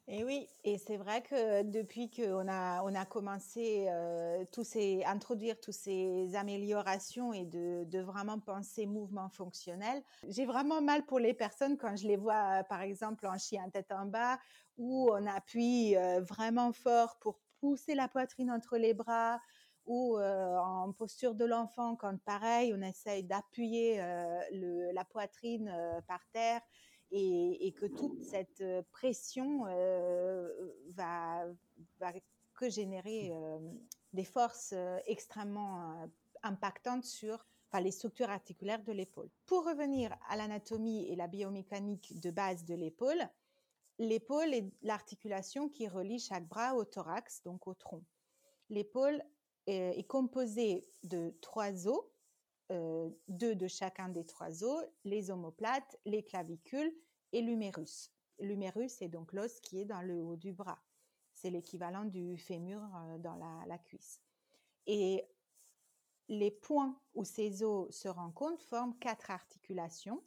Et 0.08 0.22
oui, 0.22 0.48
et 0.62 0.78
c'est 0.78 0.96
vrai 0.96 1.20
que 1.20 1.64
depuis 1.64 2.08
qu'on 2.08 2.46
a, 2.46 2.80
on 2.84 2.94
a 2.94 3.04
commencé 3.04 3.86
euh, 3.88 4.44
tous 4.52 4.62
ces, 4.62 5.02
introduire 5.04 5.58
toutes 5.58 5.74
ces 5.74 6.36
améliorations 6.36 7.32
et 7.32 7.44
de, 7.44 7.82
de 7.82 7.98
vraiment 7.98 8.38
penser 8.38 8.86
mouvement 8.86 9.28
fonctionnel, 9.28 10.00
j'ai 10.28 10.46
vraiment 10.46 10.80
mal 10.80 11.04
pour 11.06 11.18
les 11.18 11.34
personnes 11.34 11.76
quand 11.76 11.96
je 11.96 12.06
les 12.06 12.16
vois, 12.16 12.62
par 12.68 12.82
exemple, 12.82 13.26
en 13.26 13.36
chien 13.36 13.68
tête 13.68 13.90
en 13.90 14.06
bas, 14.06 14.38
où 14.78 15.10
on 15.10 15.26
appuie 15.26 15.96
vraiment 16.20 16.70
fort 16.70 17.18
pour 17.18 17.40
pousser 17.58 17.96
la 17.96 18.06
poitrine 18.06 18.52
entre 18.52 18.76
les 18.76 18.94
bras, 18.94 19.40
ou 19.86 20.18
en 20.18 20.92
posture 20.92 21.34
de 21.34 21.44
l'enfant, 21.44 21.96
quand 21.96 22.16
pareil, 22.22 22.74
on 22.76 22.82
essaye 22.82 23.24
d'appuyer 23.24 23.98
la 23.98 25.04
poitrine 25.04 25.72
par 26.06 26.20
terre 26.32 26.60
et, 27.10 27.72
que 27.78 27.86
toute 27.86 28.20
cette 28.22 28.64
pression 28.90 29.64
va, 30.90 31.46
va, 31.98 32.12
que 32.54 32.68
générer 32.68 33.32
des 34.12 34.25
forces 34.25 34.75
extrêmement 35.06 36.08
impactantes 36.42 37.04
sur 37.04 37.44
les 37.80 37.90
structures 37.90 38.30
articulaires 38.30 38.82
de 38.82 38.92
l'épaule. 38.92 39.30
Pour 39.46 39.64
revenir 39.64 40.16
à 40.28 40.36
l'anatomie 40.36 41.06
et 41.08 41.16
la 41.16 41.26
biomécanique 41.26 42.18
de 42.20 42.30
base 42.30 42.64
de 42.64 42.75
l'épaule, 42.75 43.28
l'épaule 43.98 44.54
est 44.54 44.70
l'articulation 44.82 45.68
qui 45.68 45.88
relie 45.88 46.18
chaque 46.18 46.46
bras 46.46 46.75
au 46.75 46.84
thorax, 46.84 47.42
donc 47.42 47.66
au 47.66 47.75
tronc. 47.75 48.02
L'épaule 48.68 49.22
est 49.66 50.06
composée 50.06 50.86
de 51.02 51.34
trois 51.40 51.88
os 51.88 52.04
euh, 52.73 53.11
deux 53.28 53.54
de 53.54 53.68
chacun 53.68 54.08
des 54.08 54.25
trois 54.25 54.64
os, 54.64 54.85
les 55.04 55.30
omoplates, 55.30 55.96
les 56.04 56.25
clavicules 56.25 56.92
et 57.32 57.40
l'humérus. 57.40 58.12
L'humérus 58.40 59.00
est 59.02 59.08
donc 59.08 59.32
l'os 59.32 59.61
qui 59.61 59.80
est 59.80 59.85
dans 59.85 60.02
le 60.02 60.20
haut 60.20 60.37
du 60.37 60.52
bras. 60.52 60.82
C'est 61.32 61.50
l'équivalent 61.50 62.04
du 62.04 62.37
fémur 62.37 62.80
euh, 62.80 63.18
dans 63.18 63.37
la, 63.66 63.78
cuisse. 63.78 64.20
Et 64.87 65.25
les 66.28 66.50
points 66.50 67.00
où 67.14 67.25
ces 67.25 67.62
os 67.62 67.94
se 67.94 68.08
rencontrent 68.08 68.62
forment 68.62 68.99
quatre 68.99 69.30
articulations. 69.30 70.23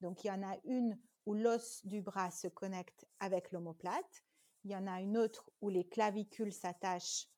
Donc 0.00 0.24
il 0.24 0.26
y 0.26 0.30
en 0.30 0.42
a 0.42 0.58
une 0.64 0.98
où 1.24 1.34
l'os 1.34 1.86
du 1.86 2.02
bras 2.02 2.30
se 2.30 2.48
connecte 2.48 3.06
avec 3.18 3.50
l'omoplate. 3.50 4.24
Il 4.64 4.72
y 4.72 4.76
en 4.76 4.86
a 4.86 5.00
une 5.00 5.16
autre 5.16 5.50
où 5.62 5.70
les 5.70 5.88
clavicules 5.88 6.52
s'attachent 6.52 7.28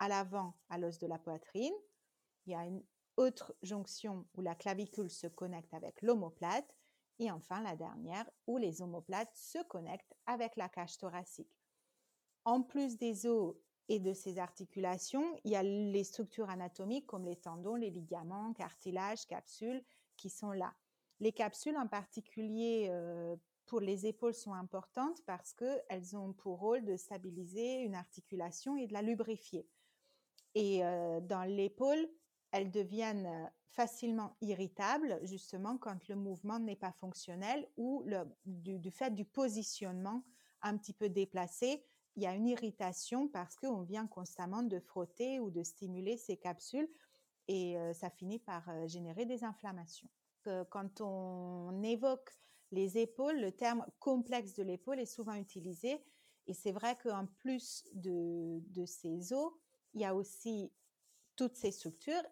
à 0.00 0.08
l'avant 0.08 0.54
à 0.68 0.78
l'os 0.78 0.98
de 0.98 1.06
la 1.06 1.18
poitrine. 1.18 1.74
Il 2.46 2.52
y 2.52 2.56
a 2.56 2.64
une 2.64 2.82
autre 3.20 3.54
jonction 3.62 4.26
où 4.34 4.40
la 4.40 4.54
clavicule 4.54 5.10
se 5.10 5.26
connecte 5.26 5.74
avec 5.74 6.00
l'omoplate. 6.02 6.74
Et 7.18 7.30
enfin, 7.30 7.62
la 7.62 7.76
dernière 7.76 8.28
où 8.46 8.56
les 8.56 8.80
omoplates 8.80 9.34
se 9.34 9.62
connectent 9.64 10.14
avec 10.26 10.56
la 10.56 10.68
cage 10.70 10.96
thoracique. 10.96 11.60
En 12.44 12.62
plus 12.62 12.96
des 12.96 13.26
os 13.26 13.54
et 13.88 13.98
de 13.98 14.14
ces 14.14 14.38
articulations, 14.38 15.38
il 15.44 15.50
y 15.50 15.56
a 15.56 15.62
les 15.62 16.04
structures 16.04 16.48
anatomiques 16.48 17.06
comme 17.06 17.26
les 17.26 17.36
tendons, 17.36 17.74
les 17.74 17.90
ligaments, 17.90 18.54
cartilages, 18.54 19.26
capsules 19.26 19.84
qui 20.16 20.30
sont 20.30 20.52
là. 20.52 20.74
Les 21.18 21.32
capsules 21.32 21.76
en 21.76 21.86
particulier 21.86 22.86
euh, 22.88 23.36
pour 23.66 23.80
les 23.80 24.06
épaules 24.06 24.34
sont 24.34 24.54
importantes 24.54 25.22
parce 25.26 25.52
qu'elles 25.52 26.16
ont 26.16 26.32
pour 26.32 26.58
rôle 26.58 26.84
de 26.86 26.96
stabiliser 26.96 27.82
une 27.82 27.94
articulation 27.94 28.76
et 28.78 28.86
de 28.86 28.94
la 28.94 29.02
lubrifier. 29.02 29.68
Et 30.54 30.82
euh, 30.82 31.20
dans 31.20 31.44
l'épaule, 31.44 32.08
elles 32.52 32.70
deviennent 32.70 33.50
facilement 33.70 34.36
irritables, 34.40 35.20
justement, 35.22 35.78
quand 35.78 36.08
le 36.08 36.16
mouvement 36.16 36.58
n'est 36.58 36.76
pas 36.76 36.92
fonctionnel 36.92 37.68
ou 37.76 38.04
du, 38.44 38.90
fait 38.90 39.14
du 39.14 39.24
positionnement 39.24 40.24
un 40.62 40.76
petit 40.76 40.92
peu 40.92 41.08
déplacé, 41.08 41.84
il 42.16 42.24
y 42.24 42.26
a 42.26 42.34
une 42.34 42.48
irritation 42.48 43.28
parce 43.28 43.56
qu'on 43.56 43.82
vient 43.82 44.06
constamment 44.06 44.62
de 44.62 44.80
frotter 44.80 45.38
ou 45.38 45.50
de 45.50 45.62
stimuler 45.62 46.16
ces 46.16 46.36
capsules 46.36 46.88
et 47.46 47.76
ça 47.94 48.10
finit 48.10 48.40
par 48.40 48.68
générer 48.88 49.24
des 49.24 49.44
inflammations. 49.44 50.08
quand 50.70 51.00
on 51.00 51.82
évoque 51.82 52.30
les 52.72 52.98
épaules, 52.98 53.40
le 53.40 53.52
terme 53.52 53.86
complexe 53.98 54.54
de 54.54 54.62
l'épaule 54.62 55.00
est 55.00 55.06
souvent 55.06 55.34
utilisé 55.34 56.04
et 56.46 56.54
c'est 56.54 56.72
vrai 56.72 56.98
qu'en 57.02 57.26
plus 57.38 57.86
de 57.94 58.84
ces 58.84 59.32
os, 59.32 59.52
il 59.94 60.00
y 60.00 60.04
a 60.04 60.14
aussi 60.14 60.72
toutes 61.36 61.56
ces 61.56 61.70
structures 61.70 62.22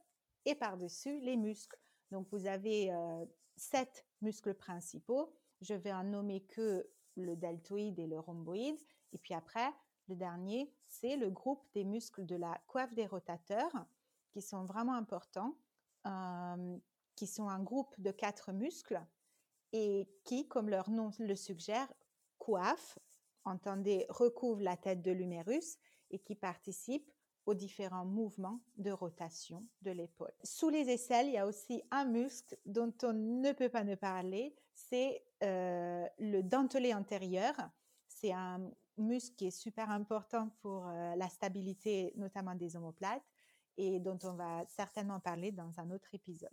et 0.48 0.54
par-dessus 0.54 1.20
les 1.20 1.36
muscles. 1.36 1.78
Donc 2.10 2.26
vous 2.32 2.46
avez 2.46 2.92
euh, 2.92 3.24
sept 3.56 4.06
muscles 4.22 4.54
principaux. 4.54 5.32
Je 5.60 5.74
vais 5.74 5.92
en 5.92 6.04
nommer 6.04 6.40
que 6.42 6.88
le 7.16 7.36
deltoïde 7.36 7.98
et 7.98 8.06
le 8.06 8.18
rhomboïde. 8.18 8.80
Et 9.12 9.18
puis 9.18 9.34
après, 9.34 9.72
Le 10.08 10.16
dernier, 10.16 10.72
c'est 10.88 11.16
le 11.16 11.30
groupe 11.30 11.62
des 11.74 11.84
muscles 11.84 12.24
de 12.24 12.34
la 12.34 12.58
coiffe 12.66 12.94
des 12.94 13.06
rotateurs, 13.06 13.86
qui 14.30 14.40
sont 14.40 14.64
vraiment 14.64 14.94
importants, 14.94 15.54
euh, 16.06 16.78
qui 17.14 17.26
sont 17.26 17.48
un 17.48 17.62
groupe 17.62 17.94
de 17.98 18.10
quatre 18.10 18.52
muscles 18.52 19.00
et 19.72 20.08
qui, 20.24 20.48
comme 20.48 20.70
leur 20.70 20.88
nom 20.88 21.10
le 21.18 21.36
suggère, 21.36 21.92
coiffent, 22.38 22.98
entendez, 23.44 24.06
recouvrent 24.08 24.62
la 24.62 24.76
tête 24.78 25.02
de 25.02 25.12
l'humérus 25.12 25.78
et 26.10 26.18
qui 26.18 26.34
participent 26.34 27.12
aux 27.48 27.54
différents 27.54 28.04
mouvements 28.04 28.60
de 28.76 28.90
rotation 28.90 29.64
de 29.80 29.90
l'épaule. 29.90 30.34
Sous 30.44 30.68
les 30.68 30.90
aisselles, 30.90 31.28
il 31.28 31.32
y 31.32 31.38
a 31.38 31.46
aussi 31.46 31.82
un 31.90 32.04
muscle 32.04 32.58
dont 32.66 32.92
on 33.02 33.14
ne 33.14 33.52
peut 33.52 33.70
pas 33.70 33.84
ne 33.84 33.94
parler, 33.94 34.54
c'est 34.74 35.24
euh, 35.42 36.06
le 36.18 36.42
dentelé 36.42 36.92
antérieur. 36.92 37.54
C'est 38.06 38.32
un 38.32 38.70
muscle 38.98 39.34
qui 39.36 39.46
est 39.46 39.50
super 39.50 39.88
important 39.88 40.50
pour 40.60 40.86
euh, 40.88 41.16
la 41.16 41.30
stabilité, 41.30 42.12
notamment 42.16 42.54
des 42.54 42.76
omoplates, 42.76 43.24
et 43.78 43.98
dont 43.98 44.18
on 44.24 44.34
va 44.34 44.66
certainement 44.66 45.18
parler 45.18 45.50
dans 45.50 45.80
un 45.80 45.90
autre 45.90 46.14
épisode. 46.14 46.52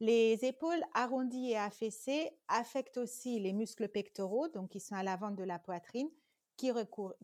Les 0.00 0.44
épaules 0.44 0.82
arrondies 0.92 1.52
et 1.52 1.56
affaissées 1.56 2.36
affectent 2.48 2.98
aussi 2.98 3.40
les 3.40 3.54
muscles 3.54 3.88
pectoraux, 3.88 4.48
donc 4.48 4.68
qui 4.68 4.80
sont 4.80 4.94
à 4.94 5.02
l'avant 5.02 5.30
de 5.30 5.42
la 5.42 5.58
poitrine, 5.58 6.10
qui, 6.56 6.70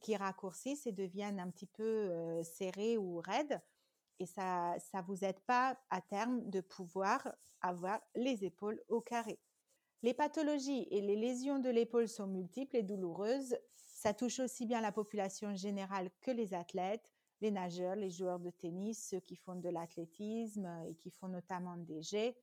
qui, 0.00 0.16
raccourcissent 0.16 0.86
et 0.86 0.92
deviennent 0.92 1.40
un 1.40 1.50
petit 1.50 1.66
peu 1.66 1.82
euh, 1.82 2.96
ou 2.98 3.20
raides. 3.20 3.60
Et 4.18 4.26
ça 4.26 4.76
ne 4.94 5.02
vous 5.02 5.24
aide 5.24 5.40
pas 5.40 5.78
à 5.90 6.00
terme 6.00 6.48
de 6.48 6.60
pouvoir 6.60 7.34
avoir 7.60 8.00
les 8.14 8.44
épaules 8.44 8.80
au 8.88 9.00
carré. 9.00 9.38
Les 10.02 10.14
pathologies 10.14 10.86
et 10.90 11.00
les 11.00 11.16
lésions 11.16 11.58
de 11.58 11.70
l'épaule 11.70 12.08
sont 12.08 12.26
multiples 12.26 12.76
et 12.76 12.82
douloureuses. 12.82 13.56
Ça 13.76 14.14
touche 14.14 14.40
aussi 14.40 14.66
bien 14.66 14.80
la 14.80 14.92
population 14.92 15.54
générale 15.54 16.10
que 16.20 16.30
les 16.30 16.54
athlètes, 16.54 17.12
les 17.40 17.50
nageurs, 17.50 17.96
les 17.96 18.10
joueurs 18.10 18.40
de 18.40 18.50
tennis, 18.50 19.08
ceux 19.08 19.20
qui 19.20 19.36
font 19.36 19.56
de 19.56 19.68
l'athlétisme 19.68 20.68
et 20.88 20.94
qui 20.94 21.10
font 21.10 21.28
notamment 21.28 21.76
des 21.76 22.02
jets, 22.02 22.36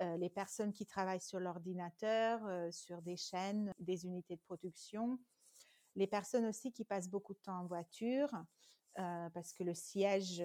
les 0.00 0.30
personnes 0.30 0.72
qui 0.72 0.86
travaillent 0.86 1.20
sur 1.20 1.38
l'ordinateur, 1.38 2.40
sur 2.72 3.00
des 3.02 3.16
chaînes, 3.16 3.72
des 3.78 4.04
unités 4.04 4.36
de 4.36 4.40
production, 4.40 5.18
les 5.96 6.06
personnes 6.06 6.46
aussi 6.46 6.72
qui 6.72 6.84
passent 6.84 7.08
beaucoup 7.08 7.34
de 7.34 7.40
temps 7.40 7.60
en 7.60 7.66
voiture, 7.66 8.30
euh, 8.98 9.30
parce 9.30 9.54
que 9.54 9.64
le 9.64 9.72
siège 9.72 10.44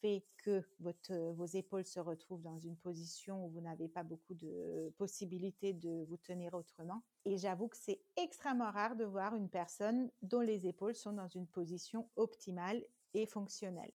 fait 0.00 0.24
que 0.44 0.62
votre, 0.80 1.14
vos 1.32 1.46
épaules 1.46 1.84
se 1.84 1.98
retrouvent 1.98 2.42
dans 2.42 2.58
une 2.58 2.76
position 2.76 3.46
où 3.46 3.48
vous 3.48 3.62
n'avez 3.62 3.88
pas 3.88 4.02
beaucoup 4.02 4.34
de 4.34 4.92
possibilités 4.98 5.72
de 5.72 6.04
vous 6.08 6.18
tenir 6.18 6.52
autrement. 6.54 7.02
Et 7.24 7.38
j'avoue 7.38 7.68
que 7.68 7.76
c'est 7.76 8.02
extrêmement 8.16 8.70
rare 8.70 8.96
de 8.96 9.04
voir 9.04 9.34
une 9.34 9.48
personne 9.48 10.10
dont 10.20 10.40
les 10.40 10.66
épaules 10.66 10.94
sont 10.94 11.12
dans 11.12 11.28
une 11.28 11.46
position 11.46 12.10
optimale 12.16 12.84
et 13.14 13.24
fonctionnelle. 13.24 13.92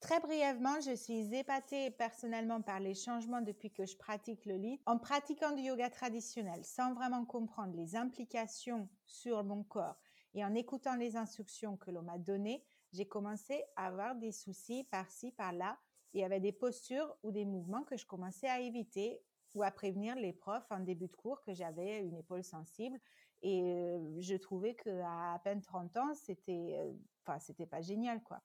Très 0.00 0.20
brièvement, 0.20 0.80
je 0.82 0.94
suis 0.94 1.34
épatée 1.34 1.90
personnellement 1.90 2.60
par 2.60 2.78
les 2.78 2.94
changements 2.94 3.40
depuis 3.40 3.70
que 3.72 3.86
je 3.86 3.96
pratique 3.96 4.44
le 4.44 4.56
lit. 4.56 4.80
En 4.84 4.98
pratiquant 4.98 5.52
du 5.52 5.62
yoga 5.62 5.88
traditionnel, 5.88 6.62
sans 6.64 6.92
vraiment 6.92 7.24
comprendre 7.24 7.74
les 7.74 7.96
implications 7.96 8.88
sur 9.06 9.42
mon 9.44 9.62
corps 9.64 9.98
et 10.34 10.44
en 10.44 10.54
écoutant 10.54 10.96
les 10.96 11.16
instructions 11.16 11.76
que 11.76 11.90
l'on 11.90 12.02
m'a 12.02 12.18
données, 12.18 12.62
j'ai 12.92 13.06
commencé 13.08 13.64
à 13.76 13.86
avoir 13.86 14.14
des 14.14 14.30
soucis 14.32 14.84
par-ci, 14.84 15.32
par-là. 15.32 15.78
Il 16.12 16.20
y 16.20 16.24
avait 16.24 16.40
des 16.40 16.52
postures 16.52 17.16
ou 17.22 17.30
des 17.30 17.44
mouvements 17.44 17.82
que 17.84 17.96
je 17.96 18.06
commençais 18.06 18.48
à 18.48 18.60
éviter 18.60 19.22
ou 19.54 19.62
à 19.62 19.70
prévenir 19.70 20.16
les 20.16 20.32
profs 20.32 20.70
en 20.70 20.80
début 20.80 21.06
de 21.08 21.16
cours 21.16 21.40
que 21.42 21.54
j'avais 21.54 22.00
une 22.00 22.16
épaule 22.16 22.44
sensible. 22.44 23.00
Et 23.42 23.62
euh, 23.62 24.20
je 24.20 24.34
trouvais 24.34 24.74
qu'à 24.74 25.34
à 25.34 25.38
peine 25.38 25.62
30 25.62 25.96
ans, 25.96 26.14
c'était, 26.14 26.76
euh, 26.78 26.92
enfin, 27.24 27.38
c'était 27.38 27.66
pas 27.66 27.80
génial, 27.80 28.22
quoi. 28.22 28.42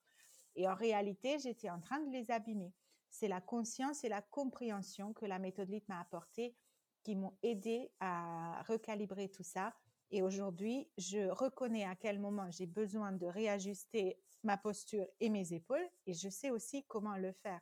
Et 0.56 0.68
en 0.68 0.74
réalité, 0.74 1.38
j'étais 1.38 1.70
en 1.70 1.80
train 1.80 2.00
de 2.00 2.10
les 2.10 2.30
abîmer. 2.30 2.72
C'est 3.10 3.28
la 3.28 3.40
conscience 3.40 4.04
et 4.04 4.08
la 4.08 4.22
compréhension 4.22 5.12
que 5.12 5.26
la 5.26 5.38
méthode 5.38 5.70
LIT 5.70 5.84
m'a 5.88 6.00
apporté 6.00 6.54
qui 7.02 7.16
m'ont 7.16 7.36
aidé 7.42 7.90
à 8.00 8.62
recalibrer 8.68 9.28
tout 9.30 9.42
ça. 9.42 9.74
Et 10.10 10.22
aujourd'hui, 10.22 10.88
je 10.98 11.28
reconnais 11.30 11.84
à 11.84 11.94
quel 11.94 12.18
moment 12.18 12.50
j'ai 12.50 12.66
besoin 12.66 13.12
de 13.12 13.26
réajuster 13.26 14.20
ma 14.42 14.56
posture 14.56 15.06
et 15.20 15.28
mes 15.28 15.52
épaules 15.52 15.88
et 16.06 16.14
je 16.14 16.28
sais 16.28 16.50
aussi 16.50 16.84
comment 16.84 17.16
le 17.16 17.32
faire. 17.32 17.60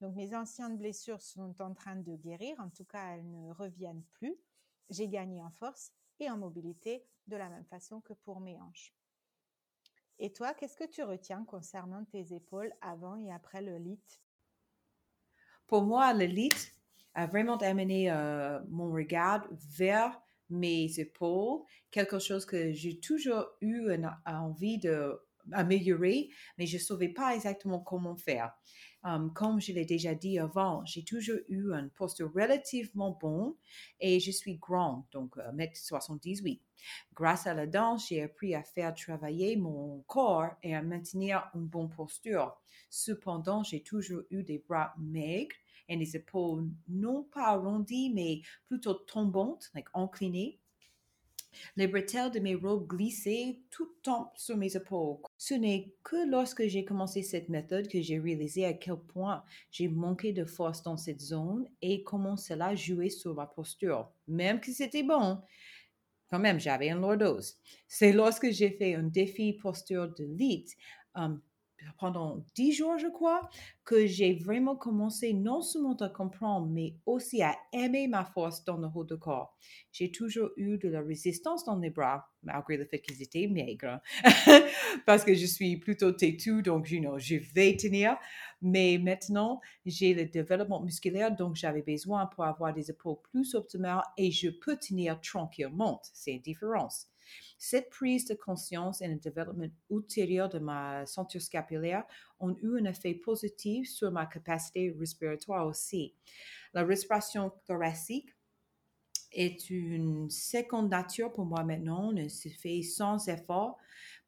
Donc 0.00 0.14
mes 0.14 0.34
anciennes 0.34 0.76
blessures 0.76 1.22
sont 1.22 1.60
en 1.60 1.74
train 1.74 1.96
de 1.96 2.14
guérir, 2.14 2.58
en 2.60 2.70
tout 2.70 2.84
cas 2.84 3.14
elles 3.14 3.28
ne 3.28 3.50
reviennent 3.50 4.04
plus. 4.12 4.36
J'ai 4.90 5.08
gagné 5.08 5.42
en 5.42 5.50
force 5.50 5.92
et 6.20 6.30
en 6.30 6.38
mobilité 6.38 7.04
de 7.26 7.36
la 7.36 7.48
même 7.50 7.64
façon 7.64 8.00
que 8.00 8.12
pour 8.12 8.40
mes 8.40 8.60
hanches. 8.60 8.94
Et 10.18 10.32
toi, 10.32 10.54
qu'est-ce 10.54 10.76
que 10.76 10.88
tu 10.88 11.02
retiens 11.02 11.44
concernant 11.44 12.04
tes 12.04 12.34
épaules 12.34 12.72
avant 12.80 13.16
et 13.16 13.30
après 13.32 13.62
le 13.62 13.78
lit? 13.78 14.00
Pour 15.66 15.82
moi, 15.82 16.12
le 16.12 16.24
lit 16.24 16.72
a 17.14 17.26
vraiment 17.26 17.56
amené 17.58 18.10
euh, 18.10 18.58
mon 18.68 18.90
regard 18.92 19.46
vers 19.50 20.20
mes 20.50 20.98
épaules, 20.98 21.60
quelque 21.90 22.18
chose 22.18 22.46
que 22.46 22.72
j'ai 22.72 22.98
toujours 22.98 23.46
eu 23.60 23.92
une, 23.92 24.10
envie 24.24 24.78
d'améliorer, 25.48 26.30
mais 26.56 26.66
je 26.66 26.76
ne 26.76 26.82
savais 26.82 27.08
pas 27.08 27.34
exactement 27.34 27.80
comment 27.80 28.16
faire. 28.16 28.52
Um, 29.04 29.32
comme 29.32 29.60
je 29.60 29.72
l'ai 29.72 29.84
déjà 29.84 30.14
dit 30.14 30.40
avant, 30.40 30.84
j'ai 30.84 31.04
toujours 31.04 31.38
eu 31.48 31.72
une 31.72 31.88
posture 31.90 32.32
relativement 32.34 33.16
bonne 33.20 33.54
et 34.00 34.18
je 34.18 34.32
suis 34.32 34.56
grande, 34.56 35.04
donc 35.12 35.36
1m78. 35.36 36.56
Euh, 36.56 36.60
Grâce 37.14 37.46
à 37.46 37.54
la 37.54 37.66
danse, 37.66 38.08
j'ai 38.08 38.22
appris 38.22 38.54
à 38.54 38.62
faire 38.62 38.94
travailler 38.94 39.56
mon 39.56 40.02
corps 40.06 40.50
et 40.62 40.74
à 40.74 40.82
maintenir 40.82 41.48
une 41.54 41.66
bonne 41.66 41.90
posture. 41.90 42.56
Cependant, 42.90 43.62
j'ai 43.62 43.82
toujours 43.82 44.22
eu 44.30 44.42
des 44.42 44.58
bras 44.58 44.94
maigres 44.98 45.56
et 45.88 45.96
des 45.96 46.16
épaules 46.16 46.68
non 46.88 47.24
pas 47.24 47.48
arrondies, 47.48 48.10
mais 48.14 48.42
plutôt 48.66 48.94
tombantes, 48.94 49.70
like 49.74 49.88
inclinées. 49.94 50.60
Les 51.76 51.86
bretelles 51.86 52.30
de 52.30 52.40
mes 52.40 52.54
robes 52.54 52.86
glissaient 52.86 53.58
tout 53.70 53.84
le 53.84 54.02
temps 54.02 54.32
sur 54.36 54.56
mes 54.56 54.76
épaules. 54.76 55.18
Ce 55.36 55.54
n'est 55.54 55.92
que 56.02 56.28
lorsque 56.30 56.66
j'ai 56.66 56.84
commencé 56.84 57.22
cette 57.22 57.48
méthode 57.48 57.88
que 57.88 58.00
j'ai 58.00 58.18
réalisé 58.18 58.64
à 58.64 58.72
quel 58.72 58.96
point 58.96 59.42
j'ai 59.70 59.88
manqué 59.88 60.32
de 60.32 60.44
force 60.44 60.82
dans 60.82 60.96
cette 60.96 61.20
zone 61.20 61.68
et 61.82 62.02
comment 62.02 62.36
cela 62.36 62.74
jouait 62.74 63.10
sur 63.10 63.34
ma 63.34 63.46
posture. 63.46 64.10
Même 64.26 64.60
que 64.60 64.72
c'était 64.72 65.02
bon, 65.02 65.40
quand 66.30 66.38
même, 66.38 66.60
j'avais 66.60 66.90
une 66.90 67.00
lordose. 67.00 67.56
C'est 67.86 68.12
lorsque 68.12 68.50
j'ai 68.50 68.70
fait 68.70 68.94
un 68.94 69.04
défi 69.04 69.54
posture 69.54 70.08
de 70.14 70.24
lit 70.24 70.66
um, 71.14 71.40
pendant 71.98 72.44
dix 72.54 72.72
jours, 72.72 72.98
je 72.98 73.08
crois, 73.08 73.48
que 73.84 74.06
j'ai 74.06 74.34
vraiment 74.34 74.76
commencé 74.76 75.32
non 75.32 75.62
seulement 75.62 75.96
à 75.96 76.08
comprendre, 76.08 76.66
mais 76.66 76.94
aussi 77.06 77.42
à 77.42 77.56
aimer 77.72 78.06
ma 78.06 78.24
force 78.24 78.64
dans 78.64 78.76
le 78.76 78.88
haut 78.94 79.04
du 79.04 79.16
corps. 79.16 79.56
J'ai 79.92 80.10
toujours 80.10 80.50
eu 80.56 80.78
de 80.78 80.88
la 80.88 81.00
résistance 81.00 81.64
dans 81.64 81.78
les 81.78 81.90
bras, 81.90 82.28
malgré 82.42 82.76
le 82.76 82.84
fait 82.84 83.00
qu'ils 83.00 83.22
étaient 83.22 83.46
maigres, 83.46 84.00
parce 85.06 85.24
que 85.24 85.34
je 85.34 85.46
suis 85.46 85.76
plutôt 85.78 86.12
têtue, 86.12 86.62
donc, 86.62 86.90
you 86.90 87.00
know, 87.00 87.18
je 87.18 87.36
vais 87.54 87.76
tenir. 87.76 88.16
Mais 88.60 88.98
maintenant, 88.98 89.60
j'ai 89.86 90.14
le 90.14 90.26
développement 90.26 90.82
musculaire, 90.82 91.34
donc 91.34 91.56
j'avais 91.56 91.82
besoin 91.82 92.26
pour 92.26 92.44
avoir 92.44 92.72
des 92.74 92.90
épaules 92.90 93.16
plus 93.30 93.54
optimales 93.54 94.02
et 94.16 94.30
je 94.30 94.50
peux 94.50 94.76
tenir 94.76 95.20
tranquillement. 95.20 96.00
C'est 96.12 96.32
une 96.32 96.42
différence. 96.42 97.06
Cette 97.58 97.90
prise 97.90 98.26
de 98.26 98.34
conscience 98.34 99.00
et 99.02 99.08
le 99.08 99.16
développement 99.16 99.68
ultérieur 99.90 100.48
de 100.48 100.58
ma 100.58 101.06
ceinture 101.06 101.42
scapulaire 101.42 102.04
ont 102.40 102.56
eu 102.62 102.78
un 102.78 102.84
effet 102.84 103.14
positif 103.14 103.88
sur 103.88 104.10
ma 104.10 104.26
capacité 104.26 104.94
respiratoire 104.98 105.66
aussi. 105.66 106.14
La 106.74 106.84
respiration 106.84 107.52
thoracique 107.66 108.34
est 109.32 109.70
une 109.70 110.30
seconde 110.30 110.90
nature 110.90 111.32
pour 111.32 111.44
moi 111.44 111.64
maintenant, 111.64 112.12
ne 112.12 112.28
se 112.28 112.48
fait 112.48 112.82
sans 112.82 113.28
effort 113.28 113.78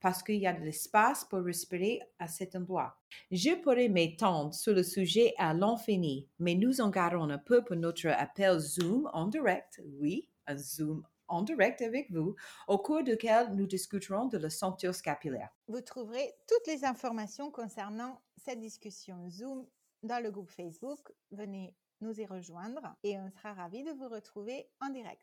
parce 0.00 0.22
qu'il 0.22 0.36
y 0.36 0.46
a 0.46 0.52
de 0.52 0.64
l'espace 0.64 1.24
pour 1.24 1.40
respirer 1.40 2.00
à 2.18 2.26
cet 2.26 2.56
endroit. 2.56 2.96
Je 3.30 3.54
pourrais 3.60 3.88
m'étendre 3.88 4.54
sur 4.54 4.74
le 4.74 4.82
sujet 4.82 5.34
à 5.36 5.52
l'infini, 5.54 6.26
mais 6.38 6.54
nous 6.54 6.80
en 6.80 6.90
gardons 6.90 7.28
un 7.28 7.38
peu 7.38 7.62
pour 7.62 7.76
notre 7.76 8.08
appel 8.08 8.58
Zoom 8.58 9.10
en 9.12 9.26
direct. 9.26 9.82
Oui, 9.98 10.28
un 10.46 10.56
Zoom 10.56 11.04
en 11.30 11.42
direct 11.42 11.80
avec 11.80 12.10
vous, 12.10 12.34
au 12.68 12.78
cours 12.78 13.02
duquel 13.02 13.54
nous 13.54 13.66
discuterons 13.66 14.26
de 14.26 14.38
la 14.38 14.50
scapulaire. 14.50 15.50
Vous 15.68 15.80
trouverez 15.80 16.34
toutes 16.46 16.66
les 16.66 16.84
informations 16.84 17.50
concernant 17.50 18.20
cette 18.36 18.60
discussion 18.60 19.28
Zoom 19.30 19.66
dans 20.02 20.22
le 20.22 20.30
groupe 20.30 20.50
Facebook. 20.50 21.12
Venez 21.30 21.74
nous 22.00 22.20
y 22.20 22.26
rejoindre 22.26 22.80
et 23.02 23.18
on 23.18 23.30
sera 23.30 23.52
ravis 23.52 23.84
de 23.84 23.92
vous 23.92 24.08
retrouver 24.08 24.68
en 24.80 24.90
direct. 24.90 25.22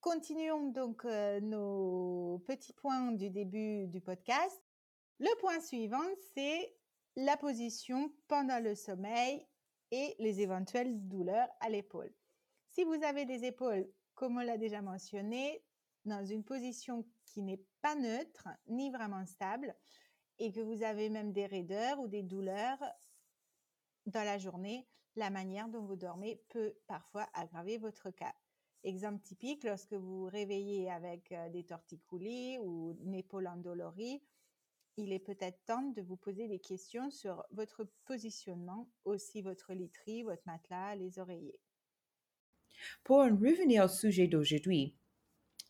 Continuons 0.00 0.70
donc 0.70 1.04
euh, 1.04 1.40
nos 1.40 2.42
petits 2.46 2.74
points 2.74 3.12
du 3.12 3.30
début 3.30 3.86
du 3.86 4.00
podcast. 4.00 4.62
Le 5.18 5.34
point 5.40 5.60
suivant, 5.60 6.04
c'est 6.34 6.76
la 7.16 7.36
position 7.36 8.12
pendant 8.28 8.62
le 8.62 8.74
sommeil 8.74 9.46
et 9.90 10.14
les 10.18 10.40
éventuelles 10.40 11.06
douleurs 11.08 11.48
à 11.60 11.68
l'épaule. 11.70 12.12
Si 12.68 12.84
vous 12.84 13.02
avez 13.04 13.24
des 13.24 13.44
épaules 13.44 13.88
comme 14.14 14.38
on 14.38 14.42
l'a 14.42 14.58
déjà 14.58 14.82
mentionné, 14.82 15.62
dans 16.04 16.24
une 16.24 16.44
position 16.44 17.06
qui 17.24 17.42
n'est 17.42 17.64
pas 17.80 17.94
neutre 17.94 18.48
ni 18.66 18.90
vraiment 18.90 19.24
stable 19.26 19.74
et 20.38 20.52
que 20.52 20.60
vous 20.60 20.82
avez 20.82 21.08
même 21.08 21.32
des 21.32 21.46
raideurs 21.46 21.98
ou 22.00 22.08
des 22.08 22.22
douleurs 22.22 22.82
dans 24.06 24.24
la 24.24 24.38
journée, 24.38 24.86
la 25.16 25.30
manière 25.30 25.68
dont 25.68 25.82
vous 25.82 25.96
dormez 25.96 26.42
peut 26.48 26.74
parfois 26.86 27.26
aggraver 27.32 27.78
votre 27.78 28.10
cas. 28.10 28.34
Exemple 28.82 29.22
typique, 29.22 29.64
lorsque 29.64 29.94
vous 29.94 30.20
vous 30.20 30.30
réveillez 30.30 30.90
avec 30.90 31.32
euh, 31.32 31.48
des 31.48 31.64
torticolis 31.64 32.58
ou 32.58 32.98
une 33.00 33.14
épaule 33.14 33.46
endolorie, 33.46 34.22
il 34.96 35.12
est 35.12 35.20
peut-être 35.20 35.64
temps 35.64 35.90
de 35.96 36.02
vous 36.02 36.16
poser 36.16 36.48
des 36.48 36.60
questions 36.60 37.10
sur 37.10 37.44
votre 37.50 37.84
positionnement, 38.04 38.88
aussi 39.04 39.40
votre 39.40 39.72
literie, 39.72 40.22
votre 40.22 40.42
matelas, 40.46 40.96
les 40.96 41.18
oreillers. 41.18 41.58
Pour 43.02 43.18
en 43.18 43.30
revenir 43.30 43.84
au 43.84 43.88
sujet 43.88 44.26
d'aujourd'hui, 44.26 44.94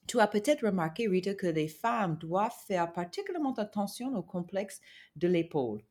tu 0.06 0.20
as 0.20 0.26
peut-être 0.26 0.66
remarqué, 0.66 1.08
Rita, 1.08 1.34
que 1.34 1.46
les 1.46 1.68
femmes 1.68 2.16
doivent 2.18 2.56
faire 2.66 2.92
particulièrement 2.92 3.54
attention 3.54 4.14
au 4.14 4.22
complexe 4.22 4.80
de 5.16 5.28
l'épaule. 5.28 5.82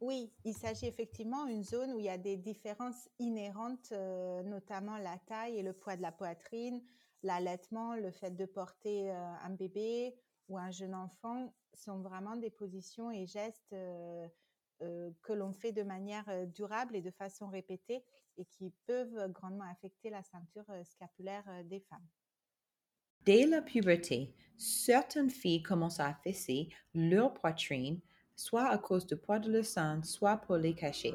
Oui, 0.00 0.32
il 0.44 0.54
s'agit 0.54 0.86
effectivement 0.86 1.46
d'une 1.46 1.62
zone 1.62 1.92
où 1.92 2.00
il 2.00 2.06
y 2.06 2.10
a 2.10 2.18
des 2.18 2.36
différences 2.36 3.08
inhérentes, 3.20 3.92
euh, 3.92 4.42
notamment 4.42 4.98
la 4.98 5.16
taille 5.26 5.56
et 5.56 5.62
le 5.62 5.72
poids 5.72 5.96
de 5.96 6.02
la 6.02 6.10
poitrine, 6.10 6.82
l'allaitement, 7.22 7.94
le 7.94 8.10
fait 8.10 8.32
de 8.32 8.44
porter 8.44 9.12
euh, 9.12 9.34
un 9.44 9.50
bébé 9.50 10.16
ou 10.48 10.58
un 10.58 10.72
jeune 10.72 10.96
enfant 10.96 11.54
sont 11.72 12.00
vraiment 12.00 12.34
des 12.34 12.50
positions 12.50 13.12
et 13.12 13.26
gestes 13.26 13.72
euh, 13.72 14.28
que 15.22 15.32
l'on 15.32 15.52
fait 15.52 15.70
de 15.70 15.84
manière 15.84 16.26
durable 16.48 16.96
et 16.96 17.00
de 17.00 17.12
façon 17.12 17.46
répétée 17.46 18.02
et 18.38 18.44
qui 18.44 18.72
peuvent 18.86 19.30
grandement 19.32 19.70
affecter 19.70 20.10
la 20.10 20.22
ceinture 20.22 20.66
scapulaire 20.84 21.44
des 21.64 21.80
femmes. 21.80 22.06
Dès 23.24 23.46
la 23.46 23.62
puberté, 23.62 24.34
certaines 24.56 25.30
filles 25.30 25.62
commencent 25.62 26.00
à 26.00 26.08
affaisser 26.08 26.68
leur 26.94 27.32
poitrine, 27.34 28.00
soit 28.34 28.68
à 28.68 28.78
cause 28.78 29.06
du 29.06 29.16
poids 29.16 29.38
de 29.38 29.52
leur 29.52 29.64
sein, 29.64 30.02
soit 30.02 30.38
pour 30.38 30.56
les 30.56 30.74
cacher. 30.74 31.14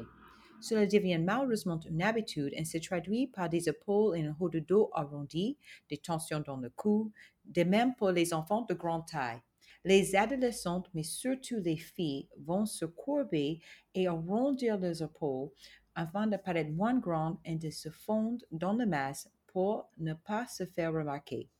Cela 0.60 0.86
devient 0.86 1.18
malheureusement 1.18 1.78
une 1.88 2.02
habitude 2.02 2.52
et 2.52 2.64
se 2.64 2.78
traduit 2.78 3.26
par 3.28 3.48
des 3.48 3.68
épaules 3.68 4.16
et 4.16 4.24
un 4.24 4.36
haut 4.40 4.48
de 4.48 4.58
dos 4.58 4.90
arrondi, 4.92 5.56
des 5.88 5.98
tensions 5.98 6.40
dans 6.40 6.56
le 6.56 6.70
cou, 6.70 7.12
de 7.44 7.62
même 7.62 7.94
pour 7.94 8.10
les 8.10 8.34
enfants 8.34 8.62
de 8.62 8.74
grande 8.74 9.06
taille. 9.06 9.40
Les 9.84 10.16
adolescentes, 10.16 10.90
mais 10.94 11.04
surtout 11.04 11.60
les 11.60 11.76
filles, 11.76 12.28
vont 12.38 12.66
se 12.66 12.84
courber 12.84 13.60
et 13.94 14.08
arrondir 14.08 14.78
leurs 14.78 15.02
épaules 15.02 15.50
afin 15.98 16.28
de 16.28 16.36
paraître 16.36 16.70
moins 16.70 16.96
grandes 16.96 17.38
et 17.44 17.56
de 17.56 17.70
se 17.70 17.88
fondre 17.90 18.44
dans 18.52 18.72
la 18.72 18.86
masse 18.86 19.28
pour 19.48 19.90
ne 19.98 20.14
pas 20.14 20.46
se 20.46 20.64
faire 20.64 20.92
remarquer. 20.92 21.50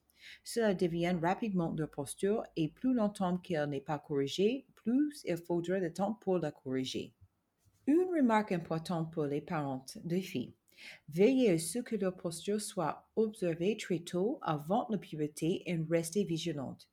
Cela 0.45 0.75
devient 0.75 1.17
rapidement 1.21 1.75
leur 1.77 1.91
posture 1.91 2.45
et 2.55 2.69
plus 2.69 2.95
longtemps 2.95 3.39
qu'elle 3.39 3.69
n'est 3.69 3.81
pas 3.81 3.99
corrigée, 3.99 4.65
plus 4.77 5.23
il 5.25 5.37
faudra 5.37 5.81
de 5.81 5.89
temps 5.89 6.15
pour 6.15 6.39
la 6.39 6.53
corriger. 6.53 7.13
Une 7.89 8.07
remarque 8.15 8.53
importante 8.53 9.13
pour 9.13 9.25
les 9.25 9.41
parents 9.41 9.85
de 10.05 10.21
filles. 10.21 10.55
Veillez 11.09 11.51
à 11.51 11.59
ce 11.59 11.81
que 11.81 11.97
leur 11.97 12.15
posture 12.15 12.61
soit 12.61 13.11
observée 13.17 13.77
très 13.77 13.99
tôt 13.99 14.39
avant 14.43 14.87
la 14.89 14.99
puberté 14.99 15.65
et 15.67 15.77
restez 15.91 16.23
vigilante. 16.23 16.88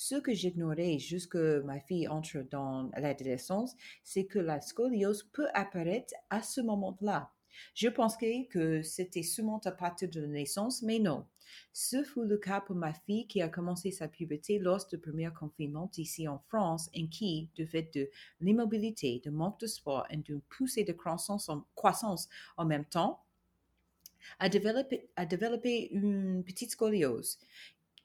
Ce 0.00 0.14
que 0.14 0.32
j'ignorais 0.32 1.00
jusque 1.00 1.34
ma 1.34 1.80
fille 1.80 2.06
entre 2.06 2.38
dans 2.52 2.88
l'adolescence, 2.96 3.74
c'est 4.04 4.26
que 4.26 4.38
la 4.38 4.60
scoliose 4.60 5.24
peut 5.32 5.48
apparaître 5.54 6.14
à 6.30 6.40
ce 6.40 6.60
moment-là. 6.60 7.32
Je 7.74 7.88
pensais 7.88 8.46
que 8.48 8.80
c'était 8.80 9.24
seulement 9.24 9.60
à 9.64 9.72
partir 9.72 10.08
de 10.08 10.20
la 10.20 10.28
naissance, 10.28 10.82
mais 10.82 11.00
non. 11.00 11.26
Ce 11.72 12.04
fut 12.04 12.24
le 12.24 12.38
cas 12.38 12.60
pour 12.60 12.76
ma 12.76 12.92
fille 12.92 13.26
qui 13.26 13.42
a 13.42 13.48
commencé 13.48 13.90
sa 13.90 14.06
puberté 14.06 14.60
lors 14.60 14.86
du 14.86 14.98
premier 14.98 15.30
confinement 15.36 15.90
ici 15.96 16.28
en 16.28 16.38
France 16.46 16.88
et 16.94 17.08
qui, 17.08 17.50
du 17.56 17.66
fait 17.66 17.92
de 17.92 18.08
l'immobilité, 18.40 19.20
de 19.24 19.30
manque 19.30 19.58
de 19.58 19.66
sport 19.66 20.06
et 20.10 20.16
d'une 20.16 20.42
poussée 20.42 20.84
de 20.84 20.92
croissance 20.92 21.48
en, 21.48 21.66
croissance 21.74 22.28
en 22.56 22.66
même 22.66 22.84
temps, 22.84 23.24
a 24.38 24.48
développé, 24.48 25.08
a 25.16 25.26
développé 25.26 25.88
une 25.90 26.44
petite 26.44 26.70
scoliose. 26.70 27.40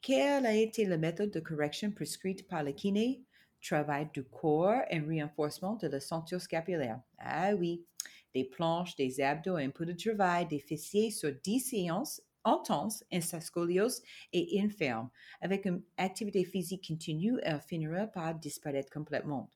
Quelle 0.03 0.45
a 0.45 0.53
été 0.53 0.83
la 0.83 0.97
méthode 0.97 1.31
de 1.31 1.39
correction 1.39 1.89
prescrite 1.89 2.45
par 2.49 2.61
le 2.61 2.73
kiné? 2.73 3.23
Travail 3.61 4.09
du 4.13 4.25
corps 4.25 4.81
et 4.89 4.99
renforcement 4.99 5.75
de 5.75 5.87
la 5.87 6.01
ceinture 6.01 6.41
scapulaire. 6.41 6.99
Ah 7.17 7.55
oui, 7.55 7.85
des 8.33 8.43
planches, 8.43 8.97
des 8.97 9.21
abdos, 9.21 9.55
un 9.55 9.69
peu 9.69 9.85
de 9.85 9.93
travail, 9.93 10.45
des 10.45 10.59
fessiers 10.59 11.09
sur 11.09 11.31
10 11.41 11.61
séances 11.61 12.21
intenses 12.43 13.05
et 13.11 13.21
sa 13.21 13.39
scoliose 13.39 14.01
est 14.33 14.59
infirme. 14.59 15.09
Avec 15.39 15.63
une 15.65 15.81
activité 15.95 16.43
physique 16.43 16.85
continue, 16.85 17.39
elle 17.41 17.61
finira 17.61 18.05
par 18.05 18.35
disparaître 18.35 18.91
complètement. 18.91 19.49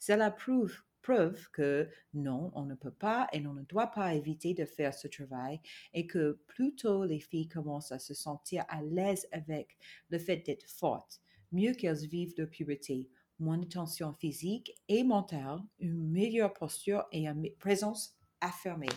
Cela 0.00 0.32
prouve, 0.32 0.76
preuve 1.04 1.48
que 1.50 1.88
non, 2.14 2.50
on 2.54 2.64
ne 2.64 2.74
peut 2.74 2.90
pas 2.90 3.28
et 3.32 3.46
on 3.46 3.52
ne 3.52 3.62
doit 3.62 3.88
pas 3.88 4.14
éviter 4.14 4.54
de 4.54 4.64
faire 4.64 4.94
ce 4.94 5.06
travail 5.06 5.60
et 5.92 6.06
que 6.06 6.40
plutôt 6.48 7.04
les 7.04 7.20
filles 7.20 7.48
commencent 7.48 7.92
à 7.92 7.98
se 7.98 8.14
sentir 8.14 8.64
à 8.68 8.82
l'aise 8.82 9.28
avec 9.30 9.76
le 10.08 10.18
fait 10.18 10.38
d'être 10.38 10.66
fortes, 10.66 11.20
mieux 11.52 11.74
qu'elles 11.74 12.06
vivent 12.06 12.34
de 12.36 12.46
puberté, 12.46 13.10
moins 13.38 13.58
de 13.58 13.66
tension 13.66 14.14
physique 14.14 14.74
et 14.88 15.04
mentale, 15.04 15.60
une 15.78 16.10
meilleure 16.10 16.54
posture 16.54 17.04
et 17.12 17.26
une 17.26 17.50
présence 17.58 18.16
affirmée. 18.40 18.88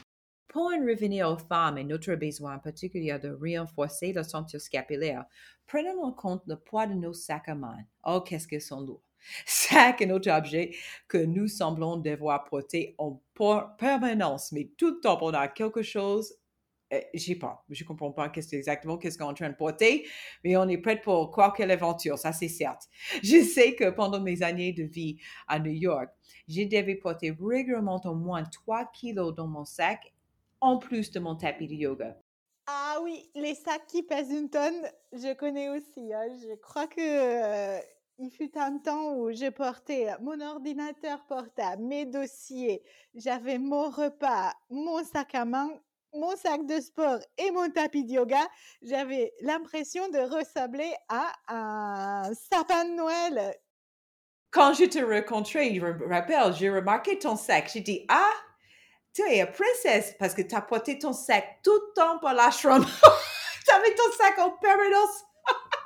Pour 0.47 0.63
en 0.63 0.79
revenir 0.79 1.29
aux 1.29 1.37
femmes 1.37 1.77
et 1.77 1.83
notre 1.83 2.15
besoin 2.15 2.57
particulier 2.57 3.19
de 3.19 3.37
renforcer 3.59 4.13
la 4.13 4.23
ceinture 4.23 4.61
scapulaire, 4.61 5.25
prenons 5.65 6.01
en 6.03 6.13
compte 6.13 6.43
le 6.47 6.55
poids 6.55 6.87
de 6.87 6.93
nos 6.93 7.13
sacs 7.13 7.49
à 7.49 7.55
main. 7.55 7.83
Oh, 8.05 8.21
qu'est-ce 8.21 8.47
qu'ils 8.47 8.61
sont 8.61 8.79
lourds! 8.79 9.06
Sac 9.45 10.01
est 10.01 10.11
autre 10.11 10.31
objet 10.31 10.71
que 11.07 11.17
nous 11.17 11.47
semblons 11.47 11.97
devoir 11.97 12.43
porter 12.45 12.95
en 12.97 13.21
permanence, 13.77 14.51
mais 14.51 14.71
tout 14.77 14.95
le 14.95 14.99
temps 14.99 15.19
on 15.21 15.33
a 15.33 15.47
quelque 15.47 15.81
chose 15.81 16.33
euh, 16.93 17.01
j'ai 17.13 17.35
pas, 17.35 17.65
je 17.69 17.83
comprends 17.83 18.11
pas 18.11 18.29
qu'est-ce 18.29 18.55
exactement 18.55 18.97
qu'est-ce 18.97 19.17
qu'on 19.17 19.25
est 19.25 19.31
en 19.31 19.33
train 19.33 19.49
de 19.49 19.55
porter, 19.55 20.07
mais 20.43 20.55
on 20.55 20.69
est 20.69 20.77
prêt 20.77 21.01
pour 21.01 21.31
quoi 21.31 21.53
quelle 21.55 21.71
aventure, 21.71 22.17
ça 22.17 22.31
c'est 22.31 22.47
certes. 22.47 22.87
Je 23.21 23.43
sais 23.43 23.75
que 23.75 23.89
pendant 23.89 24.21
mes 24.21 24.41
années 24.41 24.71
de 24.71 24.83
vie 24.83 25.17
à 25.49 25.59
New 25.59 25.73
York, 25.73 26.09
j'ai 26.47 26.65
devais 26.65 26.95
porter 26.95 27.35
régulièrement 27.37 28.01
au 28.05 28.15
moins 28.15 28.43
3 28.43 28.89
kilos 28.93 29.35
dans 29.35 29.47
mon 29.47 29.65
sac, 29.65 30.13
en 30.61 30.77
plus 30.77 31.11
de 31.11 31.19
mon 31.19 31.35
tapis 31.35 31.67
de 31.67 31.73
yoga. 31.73 32.17
Ah 32.67 32.99
oui, 33.03 33.29
les 33.35 33.55
sacs 33.55 33.87
qui 33.87 34.03
pèsent 34.03 34.31
une 34.31 34.49
tonne, 34.49 34.81
je 35.13 35.33
connais 35.33 35.69
aussi. 35.69 36.13
Hein. 36.13 36.27
Je 36.41 36.55
crois 36.55 36.87
que 36.87 36.99
euh, 36.99 37.79
il 38.19 38.31
fut 38.31 38.57
un 38.57 38.77
temps 38.79 39.13
où 39.13 39.31
je 39.31 39.49
portais 39.49 40.07
mon 40.21 40.39
ordinateur 40.41 41.23
portable, 41.25 41.83
mes 41.83 42.05
dossiers, 42.05 42.83
j'avais 43.13 43.57
mon 43.57 43.89
repas, 43.89 44.53
mon 44.69 45.03
sac 45.03 45.35
à 45.35 45.45
main 45.45 45.69
mon 46.13 46.35
sac 46.35 46.65
de 46.65 46.79
sport 46.79 47.19
et 47.37 47.51
mon 47.51 47.69
tapis 47.69 48.03
de 48.03 48.13
yoga, 48.13 48.47
j'avais 48.81 49.33
l'impression 49.41 50.09
de 50.09 50.19
ressembler 50.19 50.91
à 51.09 51.31
un 51.47 52.33
sapin 52.33 52.85
de 52.85 52.91
Noël. 52.91 53.55
Quand 54.51 54.73
je 54.73 54.85
te 54.85 54.99
rencontrais, 54.99 55.73
je 55.75 55.81
me 55.81 56.09
rappelle, 56.09 56.53
j'ai 56.53 56.69
remarqué 56.69 57.19
ton 57.19 57.35
sac. 57.35 57.69
J'ai 57.71 57.81
dit, 57.81 58.05
ah, 58.09 58.31
tu 59.13 59.21
es 59.23 59.41
une 59.41 59.51
princesse 59.51 60.15
parce 60.17 60.33
que 60.33 60.41
tu 60.41 60.55
as 60.55 60.61
porté 60.61 60.97
ton 60.97 61.13
sac 61.13 61.59
tout 61.63 61.73
le 61.73 61.93
temps 61.93 62.19
pour 62.19 62.29
l'ashram. 62.29 62.83
tu 63.65 63.71
avais 63.73 63.93
ton 63.93 64.11
sac 64.17 64.39
en 64.39 64.51
permanence. 64.51 65.25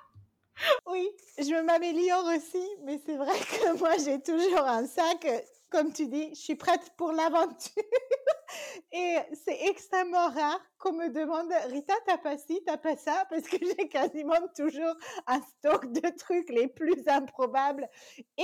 oui, 0.88 1.10
je 1.38 1.62
m'améliore 1.64 2.26
aussi, 2.36 2.66
mais 2.84 3.00
c'est 3.06 3.18
vrai 3.18 3.34
que 3.40 3.78
moi, 3.78 3.92
j'ai 4.04 4.22
toujours 4.22 4.66
un 4.66 4.86
sac 4.86 5.26
comme 5.72 5.94
tu 5.94 6.08
dis, 6.08 6.30
je 6.32 6.40
suis 6.40 6.56
prête 6.56 6.92
pour 6.98 7.14
l'aventure. 7.14 7.72
Et 8.92 9.16
c'est 9.34 9.70
extrêmement 9.70 10.30
rare 10.30 10.60
qu'on 10.78 10.92
me 10.92 11.08
demande, 11.08 11.50
Rita, 11.70 11.94
t'as 12.06 12.18
pas 12.18 12.38
ci, 12.38 12.62
t'as 12.66 12.78
pas 12.78 12.98
ça, 12.98 13.26
parce 13.30 13.48
que 13.48 13.58
j'ai 13.58 13.88
quasiment 13.88 14.48
toujours 14.56 14.94
un 15.28 15.42
stock 15.42 15.92
de 15.94 16.18
trucs 16.18 16.50
les 16.50 16.68
plus 16.68 17.08
improbables 17.08 17.88
et 18.38 18.44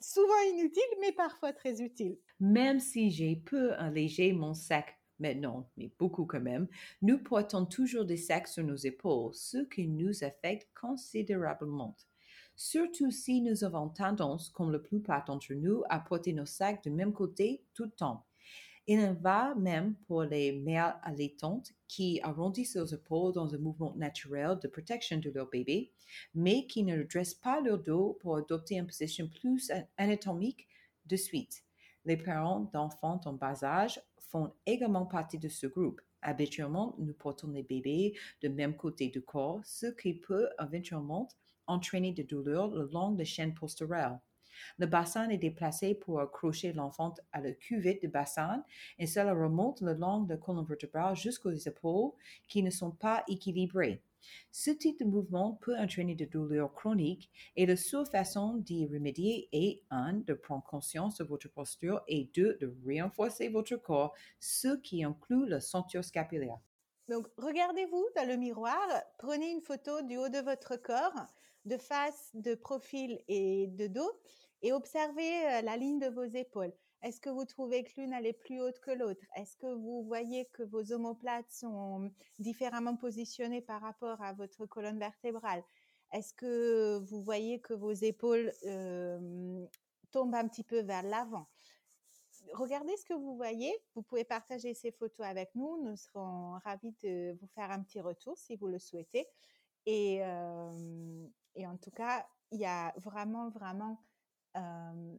souvent 0.00 0.40
inutiles, 0.54 0.82
mais 1.00 1.12
parfois 1.12 1.52
très 1.52 1.82
utiles. 1.82 2.18
Même 2.40 2.80
si 2.80 3.10
j'ai 3.10 3.36
peu 3.36 3.74
allégé 3.74 4.32
mon 4.32 4.54
sac 4.54 4.98
mais 5.20 5.40
mais 5.76 5.90
beaucoup 5.98 6.26
quand 6.26 6.40
même, 6.40 6.66
nous 7.02 7.18
portons 7.18 7.66
toujours 7.66 8.04
des 8.04 8.16
sacs 8.16 8.48
sur 8.48 8.64
nos 8.64 8.76
épaules, 8.76 9.32
ce 9.34 9.58
qui 9.58 9.86
nous 9.86 10.24
affecte 10.24 10.68
considérablement 10.74 11.96
surtout 12.60 13.10
si 13.10 13.40
nous 13.40 13.64
avons 13.64 13.88
tendance, 13.88 14.50
comme 14.50 14.70
la 14.70 14.78
plupart 14.78 15.24
d'entre 15.24 15.54
nous, 15.54 15.82
à 15.88 15.98
porter 15.98 16.34
nos 16.34 16.44
sacs 16.44 16.82
du 16.82 16.90
même 16.90 17.14
côté 17.14 17.64
tout 17.72 17.84
le 17.84 17.90
temps. 17.90 18.26
Il 18.86 19.00
en 19.00 19.14
va 19.14 19.54
même 19.54 19.94
pour 20.06 20.24
les 20.24 20.52
mères 20.52 20.98
allaitantes 21.02 21.72
qui 21.88 22.20
arrondissent 22.22 22.74
leurs 22.74 22.92
épaules 22.92 23.32
dans 23.32 23.54
un 23.54 23.58
mouvement 23.58 23.94
naturel 23.96 24.58
de 24.62 24.68
protection 24.68 25.16
de 25.16 25.30
leur 25.30 25.48
bébé, 25.48 25.90
mais 26.34 26.66
qui 26.66 26.82
ne 26.82 26.98
redressent 26.98 27.34
pas 27.34 27.62
leur 27.62 27.78
dos 27.78 28.18
pour 28.20 28.36
adopter 28.36 28.74
une 28.74 28.86
position 28.86 29.26
plus 29.40 29.72
anatomique 29.96 30.68
de 31.06 31.16
suite. 31.16 31.64
Les 32.04 32.16
parents 32.16 32.70
d'enfants 32.72 33.20
en 33.24 33.34
bas 33.34 33.62
âge 33.62 34.00
font 34.18 34.52
également 34.66 35.06
partie 35.06 35.38
de 35.38 35.48
ce 35.48 35.66
groupe. 35.66 36.00
Habituellement, 36.22 36.94
nous 36.98 37.12
portons 37.12 37.48
les 37.48 37.62
bébés 37.62 38.14
du 38.40 38.48
même 38.48 38.76
côté 38.76 39.08
du 39.08 39.22
corps, 39.22 39.60
ce 39.64 39.86
qui 39.86 40.14
peut 40.14 40.48
éventuellement 40.60 41.28
entraîner 41.66 42.12
de 42.12 42.22
douleur 42.22 42.68
le 42.68 42.88
long 42.92 43.12
de 43.12 43.24
chaîne 43.24 43.54
posturale. 43.54 44.20
Le 44.78 44.86
bassin 44.86 45.28
est 45.28 45.38
déplacé 45.38 45.94
pour 45.94 46.20
accrocher 46.20 46.72
l'enfant 46.72 47.14
à 47.32 47.40
la 47.40 47.52
cuvette 47.52 48.00
du 48.00 48.08
bassin 48.08 48.64
et 48.98 49.06
cela 49.06 49.32
remonte 49.32 49.80
le 49.80 49.94
long 49.94 50.20
de 50.20 50.30
la 50.30 50.36
colonne 50.36 50.64
vertébrale 50.64 51.16
jusqu'aux 51.16 51.50
épaules 51.50 52.12
qui 52.48 52.62
ne 52.62 52.70
sont 52.70 52.90
pas 52.90 53.24
équilibrées. 53.28 54.02
Ce 54.50 54.70
type 54.70 54.98
de 55.00 55.04
mouvement 55.04 55.58
peut 55.60 55.76
entraîner 55.76 56.14
des 56.14 56.26
douleurs 56.26 56.72
chroniques 56.74 57.30
et 57.56 57.66
la 57.66 57.76
seule 57.76 58.06
façon 58.06 58.56
d'y 58.56 58.86
remédier 58.86 59.48
est 59.52 59.82
1. 59.90 60.24
de 60.26 60.34
prendre 60.34 60.64
conscience 60.64 61.18
de 61.18 61.24
votre 61.24 61.48
posture 61.48 62.02
et 62.08 62.30
2. 62.34 62.58
de 62.60 63.00
renforcer 63.00 63.48
votre 63.48 63.76
corps, 63.76 64.14
ce 64.38 64.76
qui 64.76 65.04
inclut 65.04 65.48
la 65.48 65.60
ceinture 65.60 66.04
scapulaire. 66.04 66.58
Donc, 67.08 67.26
regardez-vous 67.36 68.06
dans 68.14 68.28
le 68.28 68.36
miroir, 68.36 68.86
prenez 69.18 69.50
une 69.50 69.62
photo 69.62 70.02
du 70.02 70.16
haut 70.16 70.28
de 70.28 70.38
votre 70.38 70.76
corps, 70.76 71.26
de 71.64 71.76
face, 71.76 72.30
de 72.34 72.54
profil 72.54 73.20
et 73.26 73.66
de 73.66 73.88
dos, 73.88 74.12
et 74.62 74.72
observez 74.72 75.46
euh, 75.46 75.62
la 75.62 75.76
ligne 75.76 75.98
de 75.98 76.08
vos 76.08 76.24
épaules. 76.24 76.72
Est-ce 77.02 77.20
que 77.20 77.30
vous 77.30 77.44
trouvez 77.46 77.82
que 77.82 77.98
l'une 77.98 78.12
est 78.12 78.32
plus 78.32 78.60
haute 78.60 78.78
que 78.80 78.90
l'autre? 78.90 79.22
Est-ce 79.34 79.56
que 79.56 79.72
vous 79.72 80.02
voyez 80.04 80.46
que 80.46 80.62
vos 80.62 80.92
omoplates 80.92 81.50
sont 81.50 82.12
différemment 82.38 82.96
positionnées 82.96 83.62
par 83.62 83.80
rapport 83.80 84.20
à 84.22 84.34
votre 84.34 84.66
colonne 84.66 84.98
vertébrale? 84.98 85.64
Est-ce 86.12 86.34
que 86.34 86.98
vous 86.98 87.22
voyez 87.22 87.60
que 87.60 87.72
vos 87.72 87.92
épaules 87.92 88.52
euh, 88.66 89.64
tombent 90.10 90.34
un 90.34 90.46
petit 90.48 90.64
peu 90.64 90.80
vers 90.80 91.02
l'avant? 91.02 91.48
Regardez 92.52 92.96
ce 92.96 93.04
que 93.04 93.14
vous 93.14 93.36
voyez. 93.36 93.72
Vous 93.94 94.02
pouvez 94.02 94.24
partager 94.24 94.74
ces 94.74 94.90
photos 94.90 95.26
avec 95.26 95.54
nous. 95.54 95.82
Nous 95.82 95.96
serons 95.96 96.58
ravis 96.64 96.94
de 97.02 97.32
vous 97.40 97.46
faire 97.54 97.70
un 97.70 97.82
petit 97.82 98.00
retour 98.00 98.36
si 98.36 98.56
vous 98.56 98.66
le 98.66 98.78
souhaitez. 98.78 99.26
Et, 99.86 100.18
euh, 100.22 101.26
et 101.54 101.66
en 101.66 101.76
tout 101.76 101.90
cas, 101.90 102.26
il 102.50 102.60
y 102.60 102.66
a 102.66 102.92
vraiment, 102.96 103.48
vraiment 103.50 104.02
euh, 104.56 105.16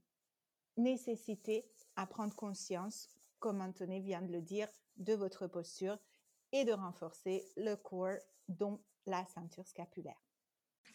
nécessité 0.78 1.66
à 1.96 2.06
prendre 2.06 2.36
conscience, 2.36 3.10
comme 3.40 3.62
Anthony 3.62 4.02
vient 4.02 4.22
de 4.22 4.32
le 4.32 4.42
dire, 4.42 4.68
de 4.98 5.14
votre 5.14 5.48
posture 5.48 5.98
et 6.52 6.66
de 6.66 6.74
renforcer 6.74 7.46
le 7.58 7.76
corps, 7.76 8.20
dont 8.48 8.82
la 9.06 9.26
ceinture 9.34 9.68
scapulaire. 9.68 10.22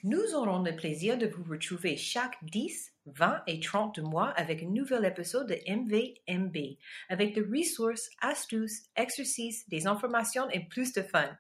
Nous 0.03 0.35
aurons 0.35 0.63
le 0.63 0.77
plaisir 0.77 1.17
de 1.17 1.27
vous 1.27 1.43
retrouver 1.45 1.97
chaque 1.97 2.37
10, 2.45 2.93
20 3.07 3.43
et 3.47 3.61
30 3.61 3.99
mois 4.01 4.29
avec 4.31 4.63
un 4.63 4.69
nouvel 4.69 5.05
épisode 5.07 5.49
de 5.49 5.59
MVMB, 5.67 6.77
avec 7.09 7.35
des 7.35 7.41
ressources, 7.41 8.11
astuces, 8.21 8.85
exercices, 8.95 9.67
des 9.69 9.87
informations 9.87 10.49
et 10.51 10.67
plus 10.69 10.93
de 10.93 11.03
fun. 11.03 11.37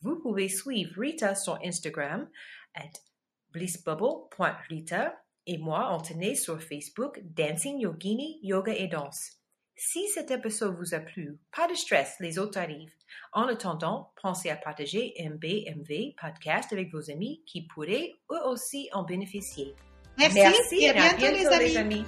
Vous 0.00 0.20
pouvez 0.20 0.48
suivre 0.48 1.00
Rita 1.00 1.34
sur 1.34 1.58
Instagram 1.64 2.28
at 2.74 2.90
blissbubble.rita 3.52 5.23
et 5.46 5.58
moi, 5.58 5.90
on 5.92 6.00
tenait 6.00 6.34
sur 6.34 6.62
Facebook 6.62 7.20
Dancing 7.22 7.78
Yogini, 7.78 8.38
Yoga 8.42 8.72
et 8.74 8.88
Danse. 8.88 9.32
Si 9.76 10.06
cet 10.08 10.30
épisode 10.30 10.76
vous 10.76 10.94
a 10.94 11.00
plu, 11.00 11.36
pas 11.54 11.66
de 11.66 11.74
stress, 11.74 12.14
les 12.20 12.38
autres 12.38 12.58
arrivent. 12.58 12.94
En 13.32 13.48
attendant, 13.48 14.12
pensez 14.22 14.48
à 14.48 14.56
partager 14.56 15.14
MBMV 15.18 16.14
podcast 16.20 16.72
avec 16.72 16.92
vos 16.92 17.10
amis 17.10 17.42
qui 17.46 17.66
pourraient 17.66 18.14
eux 18.30 18.46
aussi 18.46 18.88
en 18.92 19.02
bénéficier. 19.02 19.74
Merci, 20.16 20.76
et 20.80 20.90
à 20.90 21.14
bientôt, 21.14 21.58
les 21.58 21.76
amis. 21.76 22.04